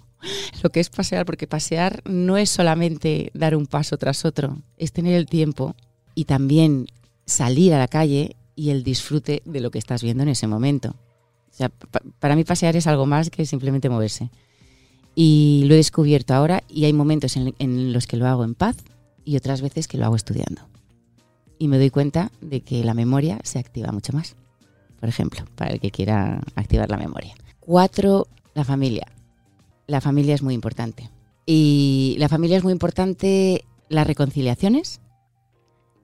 Lo 0.63 0.71
que 0.71 0.81
es 0.81 0.91
pasear, 0.91 1.25
porque 1.25 1.47
pasear 1.47 2.03
no 2.05 2.37
es 2.37 2.51
solamente 2.51 3.31
dar 3.33 3.57
un 3.57 3.67
paso 3.67 3.97
tras 3.97 4.27
otro, 4.27 4.59
es 4.77 4.93
tener 4.93 5.15
el 5.15 5.27
tiempo 5.27 5.75
y 6.15 6.27
también 6.27 6.87
salir 7.25 7.73
a 7.73 7.79
la 7.79 7.89
calle 7.89 8.37
y 8.55 8.69
el 8.69 8.83
disfrute 8.83 9.41
de 9.47 9.61
lo 9.61 9.71
que 9.71 9.79
estás 9.79 10.03
viendo 10.03 10.23
en 10.23 10.29
ese 10.29 10.47
momento 10.47 10.95
para 11.69 12.37
mí 12.37 12.45
pasear 12.45 12.77
es 12.77 12.87
algo 12.87 13.07
más 13.07 13.31
que 13.31 13.45
simplemente 13.47 13.89
moverse. 13.89 14.31
Y 15.15 15.65
lo 15.67 15.75
he 15.75 15.77
descubierto 15.77 16.35
ahora 16.35 16.63
y 16.69 16.85
hay 16.85 16.93
momentos 16.93 17.37
en, 17.37 17.93
los 17.93 18.07
que 18.07 18.17
lo 18.17 18.27
hago 18.27 18.45
en 18.45 18.55
paz 18.55 18.77
y 19.25 19.37
otras 19.37 19.61
veces 19.61 19.89
que 19.89 19.99
lo 19.99 20.07
hago 20.07 20.17
estudiando. 20.17 20.63
Y 21.59 21.69
me 21.69 21.79
doy 21.79 21.91
cuenta 21.91 22.31
de 22.41 22.63
que 22.63 22.85
la 22.85 22.95
memoria 22.95 23.39
se 23.43 23.59
activa 23.59 23.93
mucho 23.93 24.13
más. 24.13 24.37
Por 24.99 25.09
ejemplo, 25.09 25.45
para 25.57 25.73
el 25.73 25.81
que 25.81 25.91
quiera 25.91 26.41
activar 26.55 26.89
la 26.91 26.97
memoria. 26.97 27.35
Cuatro, 27.59 28.29
la 28.55 28.65
familia. 28.65 29.07
La 29.87 30.01
familia 30.01 30.35
es 30.35 30.43
muy 30.43 30.55
importante. 30.55 31.11
Y 31.45 32.17
la 32.19 32.29
familia 32.29 32.57
es 32.57 32.65
muy 32.65 32.73
importante 32.73 33.65
las 33.89 34.07
reconciliaciones, 34.07 35.01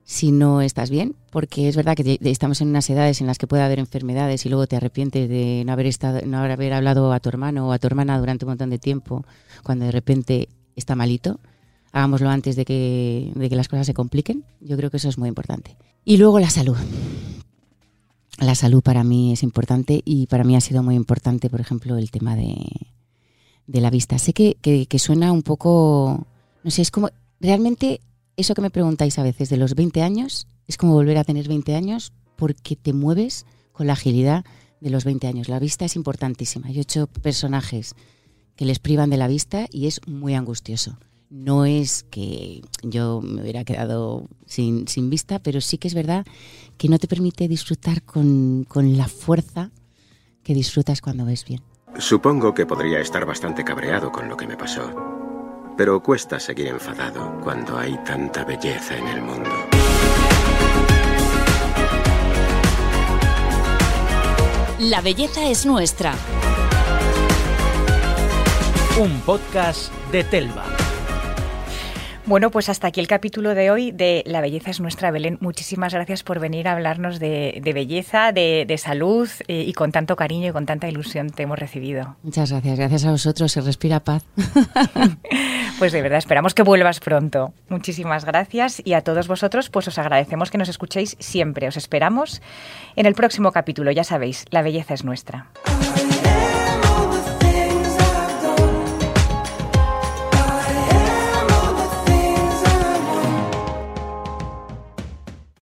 si 0.08 0.30
no 0.30 0.60
estás 0.60 0.88
bien, 0.88 1.16
porque 1.30 1.68
es 1.68 1.74
verdad 1.74 1.96
que 1.96 2.18
estamos 2.22 2.60
en 2.60 2.68
unas 2.68 2.88
edades 2.88 3.20
en 3.20 3.26
las 3.26 3.38
que 3.38 3.48
puede 3.48 3.64
haber 3.64 3.80
enfermedades 3.80 4.46
y 4.46 4.48
luego 4.48 4.68
te 4.68 4.76
arrepientes 4.76 5.28
de 5.28 5.64
no 5.66 5.72
haber, 5.72 5.86
estado, 5.86 6.20
no 6.24 6.38
haber 6.38 6.72
hablado 6.74 7.12
a 7.12 7.18
tu 7.18 7.28
hermano 7.28 7.68
o 7.68 7.72
a 7.72 7.80
tu 7.80 7.88
hermana 7.88 8.16
durante 8.16 8.44
un 8.44 8.50
montón 8.50 8.70
de 8.70 8.78
tiempo, 8.78 9.24
cuando 9.64 9.84
de 9.84 9.90
repente 9.90 10.48
está 10.76 10.94
malito. 10.94 11.40
Hagámoslo 11.90 12.30
antes 12.30 12.54
de 12.54 12.64
que, 12.64 13.32
de 13.34 13.48
que 13.48 13.56
las 13.56 13.66
cosas 13.66 13.84
se 13.84 13.94
compliquen. 13.94 14.44
Yo 14.60 14.76
creo 14.76 14.92
que 14.92 14.98
eso 14.98 15.08
es 15.08 15.18
muy 15.18 15.28
importante. 15.28 15.76
Y 16.04 16.18
luego 16.18 16.38
la 16.38 16.50
salud. 16.50 16.76
La 18.38 18.54
salud 18.54 18.82
para 18.82 19.02
mí 19.02 19.32
es 19.32 19.42
importante 19.42 20.02
y 20.04 20.28
para 20.28 20.44
mí 20.44 20.54
ha 20.54 20.60
sido 20.60 20.84
muy 20.84 20.94
importante, 20.94 21.50
por 21.50 21.60
ejemplo, 21.60 21.96
el 21.96 22.12
tema 22.12 22.36
de, 22.36 22.54
de 23.66 23.80
la 23.80 23.90
vista. 23.90 24.18
Sé 24.18 24.32
que, 24.32 24.56
que, 24.60 24.86
que 24.86 24.98
suena 25.00 25.32
un 25.32 25.42
poco, 25.42 26.28
no 26.62 26.70
sé, 26.70 26.82
es 26.82 26.92
como, 26.92 27.10
realmente 27.40 28.00
eso 28.36 28.54
que 28.54 28.62
me 28.62 28.70
preguntáis 28.70 29.18
a 29.18 29.22
veces 29.22 29.48
de 29.48 29.56
los 29.56 29.74
20 29.74 30.02
años 30.02 30.46
es 30.66 30.76
como 30.76 30.94
volver 30.94 31.18
a 31.18 31.24
tener 31.24 31.48
20 31.48 31.74
años 31.74 32.12
porque 32.36 32.76
te 32.76 32.92
mueves 32.92 33.46
con 33.72 33.86
la 33.86 33.94
agilidad 33.94 34.44
de 34.80 34.90
los 34.90 35.04
20 35.04 35.26
años. 35.26 35.48
La 35.48 35.58
vista 35.58 35.84
es 35.84 35.96
importantísima. 35.96 36.70
Yo 36.70 36.80
he 36.80 36.82
hecho 36.82 37.06
personajes 37.06 37.94
que 38.56 38.64
les 38.64 38.78
privan 38.78 39.10
de 39.10 39.16
la 39.16 39.28
vista 39.28 39.66
y 39.70 39.86
es 39.86 40.00
muy 40.06 40.34
angustioso. 40.34 40.98
No 41.28 41.64
es 41.64 42.04
que 42.04 42.62
yo 42.82 43.20
me 43.20 43.42
hubiera 43.42 43.64
quedado 43.64 44.28
sin, 44.46 44.86
sin 44.86 45.10
vista, 45.10 45.40
pero 45.40 45.60
sí 45.60 45.76
que 45.76 45.88
es 45.88 45.94
verdad 45.94 46.24
que 46.78 46.88
no 46.88 46.98
te 46.98 47.08
permite 47.08 47.48
disfrutar 47.48 48.02
con, 48.02 48.64
con 48.64 48.96
la 48.96 49.08
fuerza 49.08 49.70
que 50.44 50.54
disfrutas 50.54 51.00
cuando 51.00 51.24
ves 51.24 51.44
bien. 51.44 51.62
Supongo 51.98 52.54
que 52.54 52.66
podría 52.66 53.00
estar 53.00 53.24
bastante 53.24 53.64
cabreado 53.64 54.12
con 54.12 54.28
lo 54.28 54.36
que 54.36 54.46
me 54.46 54.56
pasó. 54.56 55.15
Pero 55.76 56.02
cuesta 56.02 56.40
seguir 56.40 56.68
enfadado 56.68 57.38
cuando 57.42 57.78
hay 57.78 57.96
tanta 58.04 58.44
belleza 58.44 58.96
en 58.96 59.08
el 59.08 59.22
mundo. 59.22 59.50
La 64.78 65.00
belleza 65.00 65.48
es 65.48 65.66
nuestra. 65.66 66.14
Un 68.98 69.20
podcast 69.20 69.92
de 70.12 70.24
Telva. 70.24 70.75
Bueno, 72.26 72.50
pues 72.50 72.68
hasta 72.68 72.88
aquí 72.88 72.98
el 72.98 73.06
capítulo 73.06 73.54
de 73.54 73.70
hoy 73.70 73.92
de 73.92 74.24
La 74.26 74.40
belleza 74.40 74.72
es 74.72 74.80
nuestra, 74.80 75.12
Belén. 75.12 75.38
Muchísimas 75.40 75.94
gracias 75.94 76.24
por 76.24 76.40
venir 76.40 76.66
a 76.66 76.72
hablarnos 76.72 77.20
de, 77.20 77.60
belleza, 77.72 78.32
de, 78.32 78.78
salud 78.78 79.28
eh, 79.46 79.62
y 79.64 79.72
con 79.74 79.92
tanto 79.92 80.16
cariño 80.16 80.48
y 80.48 80.52
con 80.52 80.66
tanta 80.66 80.88
ilusión 80.88 81.30
te 81.30 81.44
hemos 81.44 81.56
recibido. 81.56 82.16
Muchas 82.24 82.50
gracias, 82.50 82.78
gracias 82.78 83.04
a 83.04 83.12
vosotros, 83.12 83.52
se 83.52 83.60
respira 83.60 84.00
paz. 84.00 84.24
pues 85.78 85.92
de 85.92 86.02
verdad, 86.02 86.18
esperamos 86.18 86.52
que 86.52 86.64
vuelvas 86.64 86.98
pronto. 86.98 87.54
Muchísimas 87.68 88.24
gracias 88.24 88.82
y 88.84 88.94
a 88.94 89.02
todos 89.02 89.28
vosotros 89.28 89.70
pues 89.70 89.86
os 89.86 89.96
agradecemos 89.96 90.50
que 90.50 90.58
nos 90.58 90.68
escuchéis 90.68 91.16
siempre. 91.20 91.68
Os 91.68 91.76
esperamos 91.76 92.42
en 92.96 93.06
el 93.06 93.14
próximo 93.14 93.52
capítulo, 93.52 93.92
ya 93.92 94.02
sabéis, 94.02 94.46
La 94.50 94.62
belleza 94.62 94.94
es 94.94 95.04
nuestra. 95.04 95.46